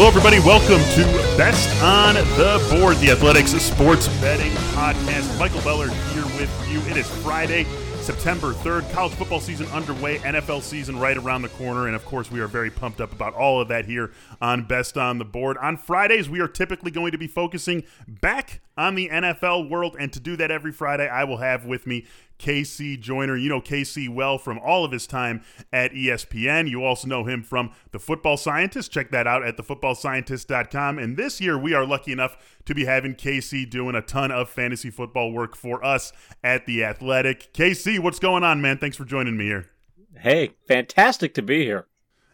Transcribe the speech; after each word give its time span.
Hello, 0.00 0.08
everybody. 0.08 0.38
Welcome 0.38 0.80
to 0.94 1.04
Best 1.36 1.68
on 1.82 2.14
the 2.14 2.74
Board, 2.74 2.96
the 2.96 3.10
Athletic's 3.10 3.50
Sports 3.50 4.08
Betting 4.18 4.50
Podcast. 4.72 5.38
Michael 5.38 5.60
Beller 5.60 5.88
here 5.88 6.24
with 6.38 6.68
you. 6.70 6.80
It 6.90 6.96
is 6.96 7.06
Friday, 7.22 7.64
September 8.00 8.54
3rd. 8.54 8.90
College 8.94 9.12
football 9.12 9.40
season 9.40 9.66
underway, 9.66 10.16
NFL 10.20 10.62
season 10.62 10.98
right 10.98 11.18
around 11.18 11.42
the 11.42 11.50
corner. 11.50 11.86
And 11.86 11.94
of 11.94 12.06
course, 12.06 12.30
we 12.30 12.40
are 12.40 12.46
very 12.46 12.70
pumped 12.70 13.02
up 13.02 13.12
about 13.12 13.34
all 13.34 13.60
of 13.60 13.68
that 13.68 13.84
here 13.84 14.10
on 14.40 14.64
Best 14.64 14.96
on 14.96 15.18
the 15.18 15.24
Board. 15.26 15.58
On 15.58 15.76
Fridays, 15.76 16.30
we 16.30 16.40
are 16.40 16.48
typically 16.48 16.90
going 16.90 17.12
to 17.12 17.18
be 17.18 17.26
focusing 17.26 17.82
back 18.08 18.62
on 18.78 18.94
the 18.94 19.10
NFL 19.10 19.68
world. 19.68 19.96
And 20.00 20.10
to 20.14 20.18
do 20.18 20.34
that 20.36 20.50
every 20.50 20.72
Friday, 20.72 21.08
I 21.08 21.24
will 21.24 21.36
have 21.36 21.66
with 21.66 21.86
me 21.86 22.06
KC 22.40 22.98
Joyner. 22.98 23.36
You 23.36 23.48
know 23.48 23.60
KC 23.60 24.08
well 24.08 24.38
from 24.38 24.58
all 24.58 24.84
of 24.84 24.90
his 24.90 25.06
time 25.06 25.42
at 25.72 25.92
ESPN. 25.92 26.68
You 26.68 26.82
also 26.84 27.06
know 27.06 27.24
him 27.24 27.42
from 27.42 27.72
The 27.92 27.98
Football 27.98 28.36
Scientist. 28.36 28.90
Check 28.90 29.10
that 29.10 29.26
out 29.26 29.44
at 29.44 29.56
thefootballscientist.com. 29.56 30.98
And 30.98 31.16
this 31.16 31.40
year, 31.40 31.56
we 31.58 31.74
are 31.74 31.86
lucky 31.86 32.12
enough 32.12 32.36
to 32.64 32.74
be 32.74 32.86
having 32.86 33.14
KC 33.14 33.68
doing 33.68 33.94
a 33.94 34.02
ton 34.02 34.30
of 34.30 34.50
fantasy 34.50 34.90
football 34.90 35.30
work 35.30 35.54
for 35.54 35.84
us 35.84 36.12
at 36.42 36.66
The 36.66 36.82
Athletic. 36.82 37.52
KC, 37.52 38.00
what's 38.00 38.18
going 38.18 38.42
on, 38.42 38.60
man? 38.60 38.78
Thanks 38.78 38.96
for 38.96 39.04
joining 39.04 39.36
me 39.36 39.44
here. 39.44 39.66
Hey, 40.16 40.54
fantastic 40.66 41.34
to 41.34 41.42
be 41.42 41.64
here. 41.64 41.86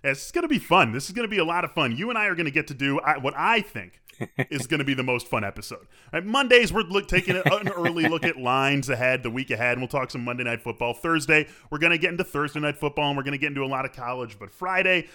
It's 0.02 0.30
going 0.30 0.42
to 0.42 0.48
be 0.48 0.60
fun. 0.60 0.92
This 0.92 1.06
is 1.06 1.12
going 1.12 1.28
to 1.28 1.30
be 1.30 1.38
a 1.38 1.44
lot 1.44 1.64
of 1.64 1.72
fun. 1.72 1.96
You 1.96 2.10
and 2.10 2.18
I 2.18 2.26
are 2.26 2.36
going 2.36 2.46
to 2.46 2.52
get 2.52 2.68
to 2.68 2.74
do 2.74 3.00
what 3.20 3.34
I 3.36 3.60
think 3.60 4.00
is 4.50 4.66
going 4.66 4.78
to 4.78 4.84
be 4.84 4.94
the 4.94 5.02
most 5.02 5.26
fun 5.26 5.44
episode. 5.44 5.86
Right, 6.12 6.24
Mondays, 6.24 6.72
we're 6.72 6.82
look, 6.82 7.08
taking 7.08 7.36
an 7.36 7.68
early 7.68 8.08
look 8.08 8.24
at 8.24 8.36
lines 8.36 8.88
ahead, 8.88 9.22
the 9.22 9.30
week 9.30 9.50
ahead, 9.50 9.72
and 9.72 9.80
we'll 9.80 9.88
talk 9.88 10.10
some 10.10 10.24
Monday 10.24 10.44
Night 10.44 10.62
Football. 10.62 10.94
Thursday, 10.94 11.46
we're 11.70 11.78
going 11.78 11.92
to 11.92 11.98
get 11.98 12.10
into 12.10 12.24
Thursday 12.24 12.60
Night 12.60 12.76
Football, 12.76 13.08
and 13.08 13.16
we're 13.16 13.22
going 13.22 13.32
to 13.32 13.38
get 13.38 13.48
into 13.48 13.64
a 13.64 13.66
lot 13.66 13.84
of 13.84 13.92
college. 13.92 14.38
But 14.38 14.50
Friday, 14.50 15.08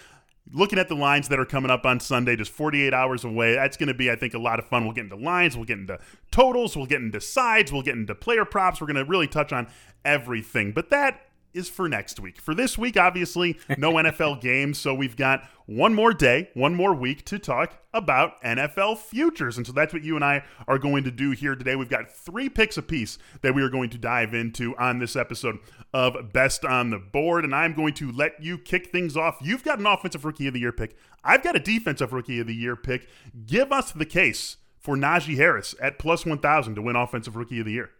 looking 0.52 0.78
at 0.78 0.88
the 0.88 0.94
lines 0.94 1.28
that 1.28 1.38
are 1.38 1.44
coming 1.44 1.70
up 1.70 1.86
on 1.86 2.00
Sunday, 2.00 2.36
just 2.36 2.52
48 2.52 2.92
hours 2.92 3.24
away. 3.24 3.54
That's 3.54 3.76
going 3.76 3.88
to 3.88 3.94
be, 3.94 4.10
I 4.10 4.16
think, 4.16 4.34
a 4.34 4.38
lot 4.38 4.58
of 4.58 4.66
fun. 4.66 4.84
We'll 4.84 4.94
get 4.94 5.04
into 5.04 5.16
lines, 5.16 5.56
we'll 5.56 5.66
get 5.66 5.78
into 5.78 5.98
totals, 6.30 6.76
we'll 6.76 6.86
get 6.86 7.00
into 7.00 7.20
sides, 7.20 7.72
we'll 7.72 7.82
get 7.82 7.96
into 7.96 8.14
player 8.14 8.44
props. 8.44 8.80
We're 8.80 8.86
going 8.88 8.96
to 8.96 9.04
really 9.04 9.28
touch 9.28 9.52
on 9.52 9.68
everything. 10.04 10.72
But 10.72 10.90
that 10.90 11.26
is 11.54 11.68
for 11.68 11.88
next 11.88 12.20
week. 12.20 12.40
For 12.40 12.54
this 12.54 12.76
week, 12.76 12.96
obviously, 12.96 13.58
no 13.76 13.92
NFL 13.94 14.40
games, 14.40 14.78
so 14.78 14.94
we've 14.94 15.16
got 15.16 15.48
one 15.66 15.94
more 15.94 16.12
day, 16.12 16.50
one 16.54 16.74
more 16.74 16.94
week 16.94 17.24
to 17.26 17.38
talk 17.38 17.78
about 17.94 18.42
NFL 18.42 18.98
futures. 18.98 19.56
And 19.56 19.66
so 19.66 19.72
that's 19.72 19.92
what 19.92 20.02
you 20.02 20.16
and 20.16 20.24
I 20.24 20.44
are 20.66 20.78
going 20.78 21.04
to 21.04 21.10
do 21.10 21.30
here 21.30 21.54
today. 21.54 21.76
We've 21.76 21.88
got 21.88 22.10
three 22.10 22.48
picks 22.48 22.76
apiece 22.76 23.18
that 23.42 23.54
we 23.54 23.62
are 23.62 23.68
going 23.68 23.90
to 23.90 23.98
dive 23.98 24.34
into 24.34 24.76
on 24.76 24.98
this 24.98 25.16
episode 25.16 25.58
of 25.92 26.32
Best 26.32 26.64
on 26.64 26.90
the 26.90 26.98
Board. 26.98 27.44
And 27.44 27.54
I'm 27.54 27.74
going 27.74 27.94
to 27.94 28.10
let 28.10 28.42
you 28.42 28.58
kick 28.58 28.88
things 28.88 29.16
off. 29.16 29.38
You've 29.40 29.64
got 29.64 29.78
an 29.78 29.86
offensive 29.86 30.24
rookie 30.24 30.46
of 30.46 30.54
the 30.54 30.60
year 30.60 30.72
pick, 30.72 30.96
I've 31.24 31.42
got 31.42 31.56
a 31.56 31.60
defensive 31.60 32.12
rookie 32.12 32.40
of 32.40 32.46
the 32.46 32.54
year 32.54 32.76
pick. 32.76 33.08
Give 33.46 33.72
us 33.72 33.92
the 33.92 34.06
case 34.06 34.56
for 34.78 34.96
Najee 34.96 35.36
Harris 35.36 35.74
at 35.80 35.98
plus 35.98 36.26
1,000 36.26 36.74
to 36.74 36.82
win 36.82 36.96
offensive 36.96 37.36
rookie 37.36 37.60
of 37.60 37.66
the 37.66 37.72
year. 37.72 37.90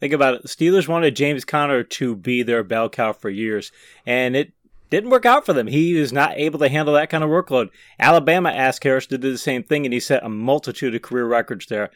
Think 0.00 0.12
about 0.12 0.34
it. 0.34 0.44
Steelers 0.44 0.88
wanted 0.88 1.16
James 1.16 1.44
Conner 1.44 1.82
to 1.82 2.14
be 2.14 2.42
their 2.42 2.62
bell 2.62 2.88
cow 2.88 3.12
for 3.12 3.30
years, 3.30 3.72
and 4.06 4.36
it 4.36 4.52
didn't 4.90 5.10
work 5.10 5.26
out 5.26 5.44
for 5.44 5.52
them. 5.52 5.66
He 5.66 5.96
is 5.98 6.12
not 6.12 6.36
able 6.36 6.58
to 6.60 6.68
handle 6.68 6.94
that 6.94 7.10
kind 7.10 7.24
of 7.24 7.30
workload. 7.30 7.70
Alabama 7.98 8.50
asked 8.50 8.84
Harris 8.84 9.06
to 9.08 9.18
do 9.18 9.32
the 9.32 9.38
same 9.38 9.62
thing, 9.62 9.84
and 9.84 9.92
he 9.92 10.00
set 10.00 10.24
a 10.24 10.28
multitude 10.28 10.94
of 10.94 11.02
career 11.02 11.26
records 11.26 11.66
there. 11.66 11.90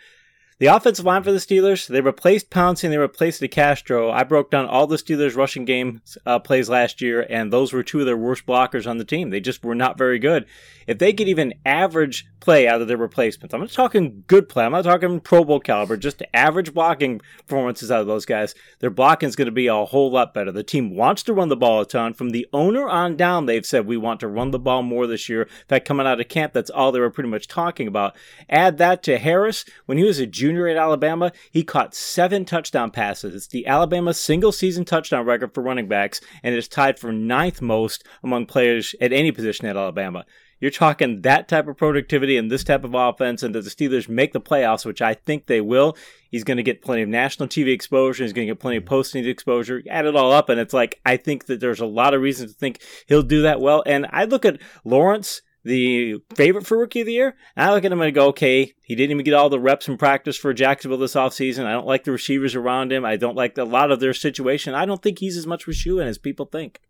The 0.63 0.69
offensive 0.69 1.05
line 1.05 1.25
for 1.25 1.33
the 1.33 1.39
Steelers, 1.39 1.89
they 1.89 2.01
replaced 2.01 2.49
Pouncey 2.49 2.85
and 2.85 2.93
they 2.93 2.99
replaced 2.99 3.43
DeCastro. 3.43 4.13
I 4.13 4.23
broke 4.23 4.53
down 4.53 4.67
all 4.67 4.87
the 4.87 4.95
Steelers 4.95 5.35
rushing 5.35 5.65
game 5.65 6.03
uh, 6.25 6.39
plays 6.39 6.69
last 6.69 7.01
year, 7.01 7.27
and 7.29 7.53
those 7.53 7.73
were 7.73 7.83
two 7.83 7.99
of 7.99 8.07
their 8.07 8.17
worst 8.17 8.47
blockers 8.47 8.89
on 8.89 8.99
the 8.99 9.05
team. 9.05 9.31
They 9.31 9.41
just 9.41 9.65
were 9.65 9.75
not 9.75 9.99
very 9.99 10.21
good. 10.21 10.47
If 10.87 10.99
they 10.99 11.13
get 11.13 11.27
even 11.27 11.55
average 11.67 12.27
play 12.39 12.67
out 12.69 12.81
of 12.81 12.89
their 12.89 12.97
replacements, 12.97 13.55
I'm 13.55 13.61
not 13.61 13.71
talking 13.71 14.25
good 14.27 14.49
play, 14.49 14.65
I'm 14.65 14.73
not 14.73 14.85
talking 14.85 15.21
Pro 15.21 15.45
Bowl 15.45 15.61
caliber, 15.61 15.97
just 15.97 16.23
average 16.35 16.75
blocking 16.75 17.21
performances 17.47 17.91
out 17.91 18.01
of 18.01 18.07
those 18.07 18.27
guys, 18.27 18.55
their 18.81 18.91
blocking 18.91 19.29
is 19.29 19.37
going 19.37 19.47
to 19.47 19.53
be 19.53 19.69
a 19.69 19.85
whole 19.85 20.11
lot 20.11 20.35
better. 20.35 20.53
The 20.53 20.63
team 20.63 20.95
wants 20.97 21.23
to 21.25 21.35
run 21.35 21.49
the 21.49 21.57
ball 21.57 21.81
a 21.81 21.87
ton. 21.87 22.15
From 22.15 22.31
the 22.31 22.47
owner 22.53 22.89
on 22.89 23.17
down, 23.17 23.47
they've 23.47 23.67
said 23.67 23.87
we 23.87 23.97
want 23.97 24.21
to 24.21 24.29
run 24.29 24.51
the 24.51 24.59
ball 24.59 24.83
more 24.83 25.07
this 25.07 25.29
year. 25.29 25.43
In 25.43 25.67
fact, 25.69 25.87
coming 25.89 26.07
out 26.07 26.21
of 26.21 26.29
camp, 26.29 26.53
that's 26.53 26.71
all 26.71 26.93
they 26.93 27.01
were 27.01 27.11
pretty 27.11 27.31
much 27.31 27.49
talking 27.49 27.87
about. 27.87 28.17
Add 28.49 28.79
that 28.79 29.03
to 29.05 29.19
Harris. 29.19 29.65
When 29.87 29.99
he 29.99 30.05
was 30.05 30.19
a 30.19 30.27
junior 30.27 30.52
at 30.57 30.77
Alabama, 30.77 31.33
he 31.51 31.65
caught 31.65 31.95
seven 31.95 32.45
touchdown 32.45 32.91
passes. 32.91 33.35
It's 33.35 33.47
the 33.47 33.67
Alabama 33.67 34.15
single 34.15 34.53
season 34.53 34.85
touchdown 34.85 35.25
record 35.25 35.55
for 35.55 35.63
running 35.63 35.89
backs, 35.89 36.21
and 36.43 36.55
it 36.55 36.59
is 36.59 36.69
tied 36.69 36.99
for 36.99 37.13
ninth 37.13 37.61
most 37.61 38.05
among 38.23 38.47
players 38.47 38.95
at 39.01 39.13
any 39.13 39.33
position 39.33 39.67
at 39.67 39.77
Alabama. 39.77 40.25
You're 40.63 40.71
talking 40.71 41.23
that 41.23 41.49
type 41.49 41.67
of 41.67 41.77
productivity 41.77 42.37
and 42.37 42.49
this 42.49 42.63
type 42.63 42.85
of 42.85 42.95
offense, 42.95 43.43
and 43.43 43.53
that 43.53 43.65
the 43.65 43.71
Steelers 43.71 44.09
make 44.09 44.33
the 44.33 44.41
playoffs, 44.41 44.85
which 44.85 45.03
I 45.03 45.15
think 45.15 45.47
they 45.47 45.61
will. 45.61 45.97
He's 46.31 46.45
going 46.45 46.57
to 46.57 46.63
get 46.63 46.83
plenty 46.83 47.03
of 47.03 47.09
national 47.09 47.49
TV 47.49 47.75
exposure. 47.75 48.23
He's 48.23 48.33
going 48.33 48.47
to 48.47 48.55
get 48.55 48.61
plenty 48.61 48.77
of 48.77 48.85
posting 48.85 49.27
exposure. 49.27 49.83
Add 49.91 50.07
it 50.07 50.15
all 50.15 50.31
up, 50.31 50.49
and 50.49 50.61
it's 50.61 50.73
like 50.73 51.01
I 51.05 51.17
think 51.17 51.47
that 51.47 51.59
there's 51.59 51.81
a 51.81 51.87
lot 51.87 52.15
of 52.15 52.21
reasons 52.21 52.53
to 52.53 52.59
think 52.59 52.81
he'll 53.09 53.23
do 53.23 53.43
that 53.43 53.61
well. 53.61 53.83
And 53.87 54.07
I 54.11 54.25
look 54.25 54.45
at 54.45 54.61
Lawrence 54.85 55.43
the 55.65 56.17
favorite 56.35 56.67
for 56.67 56.79
rookie 56.79 57.01
of 57.01 57.07
the 57.07 57.13
year. 57.13 57.37
And 57.57 57.69
I 57.69 57.73
look 57.73 57.85
at 57.85 57.93
him 57.93 58.01
and 58.01 58.15
go, 58.15 58.29
okay, 58.29 58.73
he 58.83 58.95
didn't 58.95 59.13
even 59.13 59.25
get 59.25 59.35
all 59.35 59.49
the 59.49 59.61
reps 59.61 59.89
in 59.89 59.97
practice 59.97 60.37
for 60.37 60.53
Jacksonville 60.53 60.99
this 60.99 61.15
offseason. 61.15 61.65
I 61.65 61.73
don't 61.73 61.87
like 61.87 62.05
the 62.05 62.13
receivers 62.13 62.55
around 62.55 62.93
him. 62.93 63.05
I 63.05 63.17
don't 63.17 63.37
like 63.37 63.57
a 63.59 63.65
lot 63.65 63.91
of 63.91 64.01
their 64.01 64.15
situation. 64.15 64.75
I 64.75 64.87
don't 64.87 65.03
think 65.03 65.19
he's 65.19 65.37
as 65.37 65.47
much 65.47 65.65
of 65.65 65.69
a 65.69 65.73
shoe 65.75 65.99
in 66.01 66.09
as 66.09 66.19
people 66.19 66.47
think. 66.47 66.81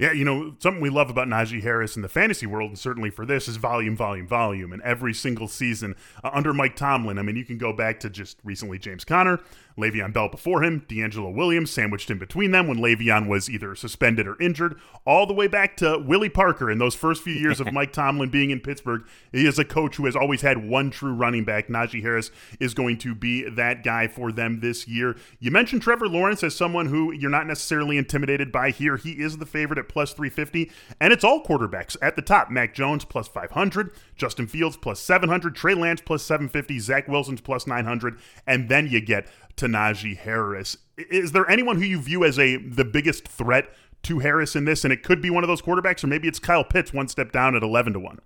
Yeah, 0.00 0.12
you 0.12 0.24
know, 0.24 0.54
something 0.60 0.80
we 0.80 0.88
love 0.88 1.10
about 1.10 1.28
Najee 1.28 1.62
Harris 1.62 1.94
in 1.94 2.00
the 2.00 2.08
fantasy 2.08 2.46
world, 2.46 2.70
and 2.70 2.78
certainly 2.78 3.10
for 3.10 3.26
this, 3.26 3.46
is 3.48 3.56
volume, 3.56 3.94
volume, 3.94 4.26
volume. 4.26 4.72
And 4.72 4.80
every 4.80 5.12
single 5.12 5.46
season 5.46 5.94
uh, 6.24 6.30
under 6.32 6.54
Mike 6.54 6.74
Tomlin, 6.74 7.18
I 7.18 7.22
mean, 7.22 7.36
you 7.36 7.44
can 7.44 7.58
go 7.58 7.74
back 7.74 8.00
to 8.00 8.08
just 8.08 8.38
recently 8.42 8.78
James 8.78 9.04
Conner, 9.04 9.40
Le'Veon 9.76 10.12
Bell 10.12 10.28
before 10.28 10.62
him, 10.62 10.84
D'Angelo 10.88 11.30
Williams 11.30 11.70
sandwiched 11.70 12.10
in 12.10 12.18
between 12.18 12.50
them 12.50 12.66
when 12.66 12.78
Le'Veon 12.78 13.28
was 13.28 13.50
either 13.50 13.74
suspended 13.74 14.26
or 14.26 14.40
injured, 14.40 14.78
all 15.06 15.26
the 15.26 15.34
way 15.34 15.46
back 15.46 15.76
to 15.78 15.98
Willie 15.98 16.30
Parker 16.30 16.70
in 16.70 16.78
those 16.78 16.94
first 16.94 17.22
few 17.22 17.34
years 17.34 17.60
of 17.60 17.70
Mike 17.72 17.92
Tomlin 17.92 18.30
being 18.30 18.50
in 18.50 18.60
Pittsburgh. 18.60 19.02
He 19.32 19.46
is 19.46 19.58
a 19.58 19.64
coach 19.66 19.96
who 19.96 20.06
has 20.06 20.16
always 20.16 20.40
had 20.40 20.68
one 20.68 20.90
true 20.90 21.12
running 21.12 21.44
back. 21.44 21.68
Najee 21.68 22.02
Harris 22.02 22.30
is 22.58 22.72
going 22.72 22.96
to 22.98 23.14
be 23.14 23.48
that 23.48 23.84
guy 23.84 24.08
for 24.08 24.32
them 24.32 24.60
this 24.60 24.88
year. 24.88 25.16
You 25.40 25.50
mentioned 25.50 25.82
Trevor 25.82 26.08
Lawrence 26.08 26.42
as 26.42 26.56
someone 26.56 26.86
who 26.86 27.12
you're 27.12 27.30
not 27.30 27.46
necessarily 27.46 27.98
intimidated 27.98 28.50
by 28.50 28.70
here. 28.70 28.96
He 28.96 29.12
is 29.12 29.36
the 29.36 29.46
favorite 29.46 29.78
at 29.78 29.89
plus 29.90 30.12
350, 30.12 30.70
and 31.00 31.12
it's 31.12 31.24
all 31.24 31.42
quarterbacks 31.42 31.96
at 32.00 32.16
the 32.16 32.22
top. 32.22 32.50
Mac 32.50 32.74
Jones 32.74 33.04
plus 33.04 33.28
500, 33.28 33.92
Justin 34.16 34.46
Fields 34.46 34.76
plus 34.76 35.00
700, 35.00 35.54
Trey 35.54 35.74
Lance 35.74 36.00
plus 36.00 36.22
750, 36.22 36.78
Zach 36.78 37.08
Wilson's 37.08 37.40
plus 37.40 37.66
900, 37.66 38.18
and 38.46 38.68
then 38.68 38.86
you 38.86 39.00
get 39.00 39.26
to 39.56 39.66
Najee 39.66 40.16
Harris. 40.16 40.76
Is 40.96 41.32
there 41.32 41.48
anyone 41.50 41.76
who 41.76 41.84
you 41.84 42.00
view 42.00 42.24
as 42.24 42.38
a 42.38 42.56
the 42.56 42.84
biggest 42.84 43.26
threat 43.26 43.72
to 44.04 44.20
Harris 44.20 44.56
in 44.56 44.64
this? 44.64 44.84
And 44.84 44.92
it 44.92 45.02
could 45.02 45.20
be 45.20 45.30
one 45.30 45.44
of 45.44 45.48
those 45.48 45.62
quarterbacks, 45.62 46.04
or 46.04 46.06
maybe 46.06 46.28
it's 46.28 46.38
Kyle 46.38 46.64
Pitts 46.64 46.92
one 46.92 47.08
step 47.08 47.32
down 47.32 47.54
at 47.54 47.62
11 47.62 47.94
to 47.94 48.00
1. 48.00 48.18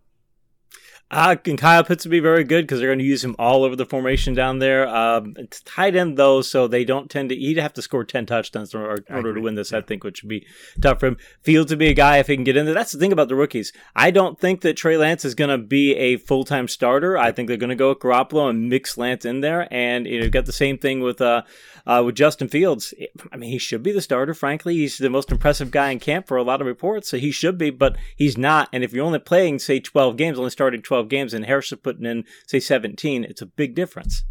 Uh, 1.14 1.36
and 1.46 1.58
Kyle 1.58 1.84
Pitts 1.84 2.04
would 2.04 2.10
be 2.10 2.18
very 2.18 2.42
good 2.42 2.64
because 2.64 2.80
they're 2.80 2.88
going 2.88 2.98
to 2.98 3.04
use 3.04 3.22
him 3.22 3.36
all 3.38 3.62
over 3.62 3.76
the 3.76 3.86
formation 3.86 4.34
down 4.34 4.58
there. 4.58 4.88
Um, 4.88 5.34
it's 5.38 5.60
tight 5.60 5.94
end 5.94 6.16
though, 6.16 6.42
so 6.42 6.66
they 6.66 6.84
don't 6.84 7.08
tend 7.08 7.28
to. 7.28 7.36
He'd 7.36 7.56
have 7.56 7.72
to 7.74 7.82
score 7.82 8.02
ten 8.02 8.26
touchdowns 8.26 8.74
in 8.74 8.80
order, 8.80 9.32
to 9.32 9.40
win 9.40 9.54
this. 9.54 9.70
Yeah. 9.70 9.78
I 9.78 9.82
think, 9.82 10.02
which 10.02 10.24
would 10.24 10.28
be 10.28 10.44
tough 10.82 10.98
for 10.98 11.06
him. 11.06 11.16
Fields 11.40 11.70
would 11.70 11.78
be 11.78 11.86
a 11.86 11.94
guy 11.94 12.18
if 12.18 12.26
he 12.26 12.34
can 12.34 12.42
get 12.42 12.56
in 12.56 12.64
there. 12.66 12.74
That's 12.74 12.90
the 12.90 12.98
thing 12.98 13.12
about 13.12 13.28
the 13.28 13.36
rookies. 13.36 13.72
I 13.94 14.10
don't 14.10 14.40
think 14.40 14.62
that 14.62 14.76
Trey 14.76 14.96
Lance 14.96 15.24
is 15.24 15.36
going 15.36 15.50
to 15.50 15.58
be 15.58 15.94
a 15.94 16.16
full 16.16 16.42
time 16.42 16.66
starter. 16.66 17.16
I 17.16 17.30
think 17.30 17.46
they're 17.46 17.56
going 17.58 17.70
to 17.70 17.76
go 17.76 17.90
with 17.90 18.00
Garoppolo 18.00 18.50
and 18.50 18.68
mix 18.68 18.98
Lance 18.98 19.24
in 19.24 19.40
there, 19.40 19.72
and 19.72 20.08
you 20.08 20.18
know, 20.18 20.28
got 20.28 20.46
the 20.46 20.52
same 20.52 20.78
thing 20.78 21.00
with 21.00 21.20
uh, 21.20 21.42
uh, 21.86 22.02
with 22.04 22.16
Justin 22.16 22.48
Fields. 22.48 22.92
I 23.30 23.36
mean, 23.36 23.50
he 23.50 23.58
should 23.58 23.84
be 23.84 23.92
the 23.92 24.02
starter. 24.02 24.34
Frankly, 24.34 24.74
he's 24.74 24.98
the 24.98 25.10
most 25.10 25.30
impressive 25.30 25.70
guy 25.70 25.90
in 25.90 26.00
camp 26.00 26.26
for 26.26 26.36
a 26.36 26.42
lot 26.42 26.60
of 26.60 26.66
reports, 26.66 27.08
so 27.08 27.18
he 27.18 27.30
should 27.30 27.56
be, 27.56 27.70
but 27.70 27.96
he's 28.16 28.36
not. 28.36 28.68
And 28.72 28.82
if 28.82 28.92
you're 28.92 29.06
only 29.06 29.20
playing, 29.20 29.60
say, 29.60 29.78
twelve 29.78 30.16
games, 30.16 30.40
only 30.40 30.50
starting 30.50 30.82
twelve 30.82 31.03
12 31.04 31.10
games 31.10 31.34
and 31.34 31.44
Harris 31.44 31.72
is 31.72 31.78
putting 31.82 32.06
in, 32.06 32.24
say, 32.46 32.60
17, 32.60 33.24
it's 33.24 33.42
a 33.42 33.46
big 33.46 33.74
difference. 33.74 34.24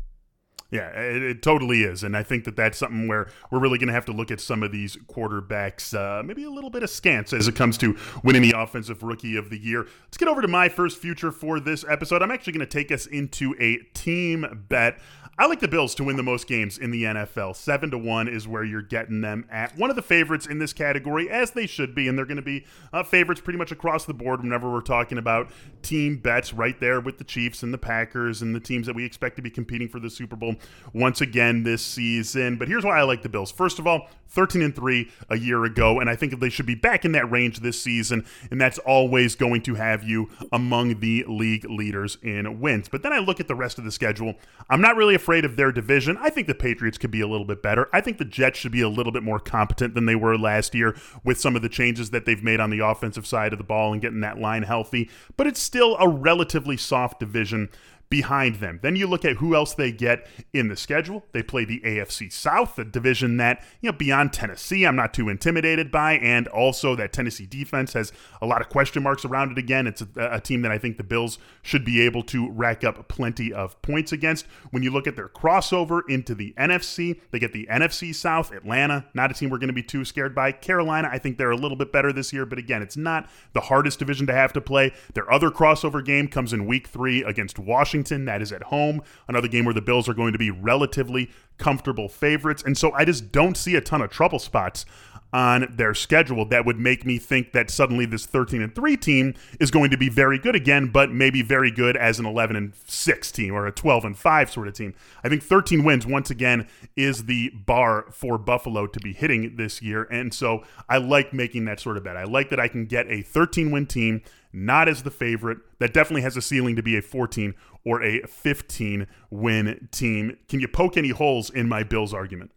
Yeah, 0.73 0.89
it, 0.89 1.21
it, 1.21 1.41
totally 1.43 1.83
is, 1.83 2.03
and 2.03 2.17
I 2.17 2.23
think 2.23 2.45
that 2.45 2.55
that's 2.55 2.79
something 2.79 3.07
where 3.07 3.27
we're 3.51 3.59
really 3.59 3.77
going 3.77 3.89
to 3.89 3.93
have 3.93 4.05
to 4.05 4.11
look 4.11 4.31
at 4.31 4.41
some 4.41 4.63
of 4.63 4.71
these 4.71 4.95
quarterbacks, 4.95 5.93
uh, 5.93 6.23
maybe 6.23 6.43
a 6.45 6.49
little 6.49 6.71
bit 6.71 6.81
askance 6.81 7.31
as 7.31 7.47
it 7.47 7.55
comes 7.55 7.77
to 7.77 7.95
winning 8.23 8.41
the 8.41 8.57
offensive 8.57 9.03
rookie 9.03 9.37
of 9.37 9.51
the 9.51 9.59
year. 9.59 9.85
Let's 10.05 10.17
get 10.17 10.27
over 10.27 10.41
to 10.41 10.47
my 10.47 10.69
first 10.69 10.97
future 10.97 11.31
for 11.31 11.59
this 11.59 11.85
episode. 11.87 12.23
I'm 12.23 12.31
actually 12.31 12.53
going 12.53 12.67
to 12.67 12.73
take 12.73 12.91
us 12.91 13.05
into 13.05 13.53
a 13.59 13.77
team 13.93 14.65
bet. 14.67 14.97
I 15.35 15.47
like 15.47 15.61
the 15.61 15.67
Bills 15.67 15.95
to 15.95 16.03
win 16.03 16.15
the 16.15 16.21
most 16.21 16.45
games 16.45 16.77
in 16.77 16.91
the 16.91 17.05
NFL. 17.05 17.55
Seven 17.55 17.89
to 17.89 17.97
one 17.97 18.27
is 18.27 18.47
where 18.47 18.63
you're 18.63 18.83
getting 18.83 19.21
them 19.21 19.47
at. 19.49 19.75
One 19.75 19.89
of 19.89 19.95
the 19.95 20.03
favorites 20.03 20.45
in 20.45 20.59
this 20.59 20.73
category, 20.73 21.27
as 21.27 21.51
they 21.51 21.65
should 21.65 21.95
be, 21.95 22.07
and 22.07 22.15
they're 22.15 22.27
going 22.27 22.37
to 22.37 22.43
be 22.43 22.65
uh, 22.91 23.01
favorites 23.01 23.41
pretty 23.41 23.57
much 23.57 23.71
across 23.71 24.05
the 24.05 24.13
board 24.13 24.43
whenever 24.43 24.71
we're 24.71 24.81
talking 24.81 25.17
about 25.17 25.49
team 25.81 26.17
bets, 26.17 26.53
right 26.53 26.79
there 26.79 27.01
with 27.01 27.17
the 27.17 27.23
Chiefs 27.23 27.63
and 27.63 27.73
the 27.73 27.79
Packers 27.79 28.43
and 28.43 28.53
the 28.53 28.59
teams 28.59 28.85
that 28.85 28.95
we 28.95 29.03
expect 29.05 29.35
to 29.37 29.41
be 29.41 29.49
competing 29.49 29.89
for 29.89 29.99
the 29.99 30.09
Super 30.09 30.35
Bowl 30.35 30.55
once 30.93 31.21
again 31.21 31.63
this 31.63 31.83
season. 31.83 32.57
But 32.57 32.67
here's 32.67 32.85
why 32.85 32.99
I 32.99 33.03
like 33.03 33.21
the 33.21 33.29
Bills. 33.29 33.51
First 33.51 33.79
of 33.79 33.87
all, 33.87 34.07
13 34.33 34.63
and 34.63 34.75
3 34.75 35.11
a 35.29 35.37
year 35.37 35.63
ago, 35.63 35.99
and 35.99 36.09
I 36.09 36.15
think 36.15 36.39
they 36.39 36.49
should 36.49 36.65
be 36.65 36.73
back 36.73 37.05
in 37.05 37.11
that 37.11 37.29
range 37.29 37.59
this 37.59 37.79
season, 37.79 38.25
and 38.49 38.59
that's 38.59 38.79
always 38.79 39.35
going 39.35 39.61
to 39.61 39.75
have 39.75 40.03
you 40.03 40.29
among 40.51 40.99
the 41.01 41.23
league 41.27 41.69
leaders 41.69 42.17
in 42.23 42.59
wins. 42.59 42.89
But 42.89 43.03
then 43.03 43.13
I 43.13 43.19
look 43.19 43.39
at 43.39 43.47
the 43.47 43.53
rest 43.53 43.77
of 43.77 43.83
the 43.83 43.91
schedule. 43.91 44.33
I'm 44.71 44.81
not 44.81 44.95
really 44.95 45.13
afraid 45.13 45.45
of 45.45 45.55
their 45.55 45.71
division. 45.71 46.17
I 46.19 46.31
think 46.31 46.47
the 46.47 46.55
Patriots 46.55 46.97
could 46.97 47.11
be 47.11 47.21
a 47.21 47.27
little 47.27 47.45
bit 47.45 47.61
better. 47.61 47.87
I 47.93 48.01
think 48.01 48.17
the 48.17 48.25
Jets 48.25 48.57
should 48.57 48.71
be 48.71 48.81
a 48.81 48.89
little 48.89 49.13
bit 49.13 49.23
more 49.23 49.39
competent 49.39 49.93
than 49.93 50.07
they 50.07 50.15
were 50.15 50.35
last 50.35 50.73
year 50.73 50.95
with 51.23 51.39
some 51.39 51.55
of 51.55 51.61
the 51.61 51.69
changes 51.69 52.09
that 52.09 52.25
they've 52.25 52.43
made 52.43 52.59
on 52.59 52.71
the 52.71 52.79
offensive 52.79 53.27
side 53.27 53.53
of 53.53 53.59
the 53.59 53.63
ball 53.63 53.93
and 53.93 54.01
getting 54.01 54.21
that 54.21 54.39
line 54.39 54.63
healthy. 54.63 55.11
But 55.37 55.45
it's 55.45 55.61
still 55.61 55.95
a 55.99 56.09
relatively 56.09 56.77
soft 56.77 57.19
division 57.19 57.69
behind 58.13 58.57
them. 58.57 58.79
Then 58.83 58.95
you 58.95 59.07
look 59.07 59.25
at 59.25 59.37
who 59.37 59.55
else 59.55 59.73
they 59.73 59.91
get 59.91 60.27
in 60.53 60.67
the 60.67 60.75
schedule. 60.75 61.25
They 61.31 61.41
play 61.41 61.65
the 61.65 61.79
AFC 61.79 62.31
South, 62.31 62.77
a 62.77 62.85
division 62.85 63.37
that, 63.37 63.65
you 63.81 63.91
know, 63.91 63.97
beyond 63.97 64.33
Tennessee, 64.33 64.85
I'm 64.85 64.95
not 64.95 65.15
too 65.15 65.29
intimidated 65.29 65.89
by. 65.89 66.19
And 66.19 66.47
also 66.49 66.95
that 66.95 67.11
Tennessee 67.11 67.47
defense 67.47 67.93
has 67.93 68.11
a 68.39 68.45
lot 68.45 68.61
of 68.61 68.69
question 68.69 69.01
marks 69.01 69.25
around 69.25 69.51
it 69.51 69.57
again. 69.57 69.87
It's 69.87 70.03
a, 70.03 70.07
a 70.15 70.39
team 70.39 70.61
that 70.61 70.71
I 70.71 70.77
think 70.77 70.97
the 70.97 71.03
Bills 71.03 71.39
should 71.63 71.83
be 71.83 72.01
able 72.01 72.21
to 72.25 72.51
rack 72.51 72.83
up 72.83 73.07
plenty 73.07 73.51
of 73.51 73.81
points 73.81 74.11
against. 74.11 74.45
When 74.69 74.83
you 74.83 74.91
look 74.91 75.07
at 75.07 75.15
their 75.15 75.29
crossover 75.29 76.01
into 76.07 76.35
the 76.35 76.53
NFC, 76.55 77.19
they 77.31 77.39
get 77.39 77.51
the 77.51 77.65
NFC 77.65 78.13
South, 78.13 78.51
Atlanta, 78.51 79.05
not 79.15 79.31
a 79.31 79.33
team 79.33 79.49
we're 79.49 79.57
going 79.57 79.69
to 79.69 79.73
be 79.73 79.81
too 79.81 80.05
scared 80.05 80.35
by. 80.35 80.51
Carolina, 80.51 81.09
I 81.11 81.17
think 81.17 81.39
they're 81.39 81.49
a 81.49 81.57
little 81.57 81.77
bit 81.77 81.91
better 81.91 82.13
this 82.13 82.31
year, 82.31 82.45
but 82.45 82.59
again, 82.59 82.83
it's 82.83 82.95
not 82.95 83.27
the 83.53 83.61
hardest 83.61 83.97
division 83.97 84.27
to 84.27 84.33
have 84.33 84.53
to 84.53 84.61
play. 84.61 84.93
Their 85.15 85.31
other 85.33 85.49
crossover 85.49 86.05
game 86.05 86.27
comes 86.27 86.53
in 86.53 86.67
week 86.67 86.85
three 86.85 87.23
against 87.23 87.57
Washington. 87.57 88.02
Washington. 88.03 88.25
That 88.25 88.41
is 88.41 88.51
at 88.51 88.63
home. 88.63 89.01
Another 89.27 89.47
game 89.47 89.65
where 89.65 89.73
the 89.73 89.81
Bills 89.81 90.09
are 90.09 90.13
going 90.13 90.33
to 90.33 90.39
be 90.39 90.51
relatively 90.51 91.29
comfortable 91.57 92.09
favorites. 92.09 92.63
And 92.65 92.77
so 92.77 92.91
I 92.93 93.05
just 93.05 93.31
don't 93.31 93.55
see 93.55 93.75
a 93.75 93.81
ton 93.81 94.01
of 94.01 94.09
trouble 94.09 94.39
spots 94.39 94.85
on 95.31 95.67
their 95.71 95.95
schedule 95.95 96.45
that 96.45 96.63
would 96.63 96.79
make 96.79 97.07
me 97.07 97.17
think 97.17 97.53
that 97.53 97.67
suddenly 97.71 98.05
this 98.05 98.23
13 98.23 98.61
and 98.61 98.75
3 98.75 98.95
team 98.97 99.33
is 99.59 99.71
going 99.71 99.89
to 99.89 99.97
be 99.97 100.07
very 100.07 100.37
good 100.37 100.55
again, 100.55 100.89
but 100.89 101.09
maybe 101.11 101.41
very 101.41 101.71
good 101.71 101.97
as 101.97 102.19
an 102.19 102.25
11 102.27 102.55
and 102.55 102.73
6 102.85 103.31
team 103.31 103.55
or 103.55 103.65
a 103.65 103.71
12 103.71 104.05
and 104.05 104.17
5 104.17 104.51
sort 104.51 104.67
of 104.67 104.75
team. 104.75 104.93
I 105.23 105.29
think 105.29 105.41
13 105.41 105.83
wins 105.83 106.05
once 106.05 106.29
again 106.29 106.67
is 106.95 107.25
the 107.25 107.49
bar 107.49 108.05
for 108.11 108.37
Buffalo 108.37 108.85
to 108.85 108.99
be 108.99 109.11
hitting 109.11 109.55
this 109.55 109.81
year. 109.81 110.03
And 110.11 110.31
so 110.31 110.63
I 110.87 110.97
like 110.97 111.33
making 111.33 111.65
that 111.65 111.79
sort 111.79 111.97
of 111.97 112.03
bet. 112.03 112.15
I 112.15 112.25
like 112.25 112.49
that 112.49 112.59
I 112.59 112.67
can 112.67 112.85
get 112.85 113.07
a 113.09 113.23
13 113.23 113.71
win 113.71 113.87
team 113.87 114.21
not 114.53 114.87
as 114.87 115.03
the 115.03 115.11
favorite. 115.11 115.57
That 115.79 115.93
definitely 115.93 116.21
has 116.21 116.37
a 116.37 116.41
ceiling 116.41 116.75
to 116.75 116.83
be 116.83 116.95
a 116.95 117.01
14 117.01 117.55
or 117.83 118.01
a 118.01 118.21
15 118.21 119.07
win 119.29 119.89
team. 119.91 120.37
Can 120.47 120.59
you 120.59 120.67
poke 120.67 120.95
any 120.95 121.09
holes 121.09 121.49
in 121.49 121.67
my 121.67 121.83
Bills 121.83 122.13
argument? 122.13 122.51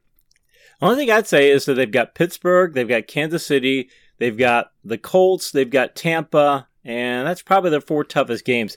The 0.80 0.86
only 0.86 0.98
thing 0.98 1.10
I'd 1.10 1.26
say 1.26 1.50
is 1.50 1.64
that 1.64 1.74
they've 1.74 1.90
got 1.90 2.14
Pittsburgh, 2.14 2.74
they've 2.74 2.86
got 2.86 3.06
Kansas 3.06 3.46
City, 3.46 3.88
they've 4.18 4.36
got 4.36 4.72
the 4.84 4.98
Colts, 4.98 5.50
they've 5.50 5.70
got 5.70 5.96
Tampa, 5.96 6.68
and 6.84 7.26
that's 7.26 7.42
probably 7.42 7.70
their 7.70 7.80
four 7.80 8.04
toughest 8.04 8.44
games 8.44 8.76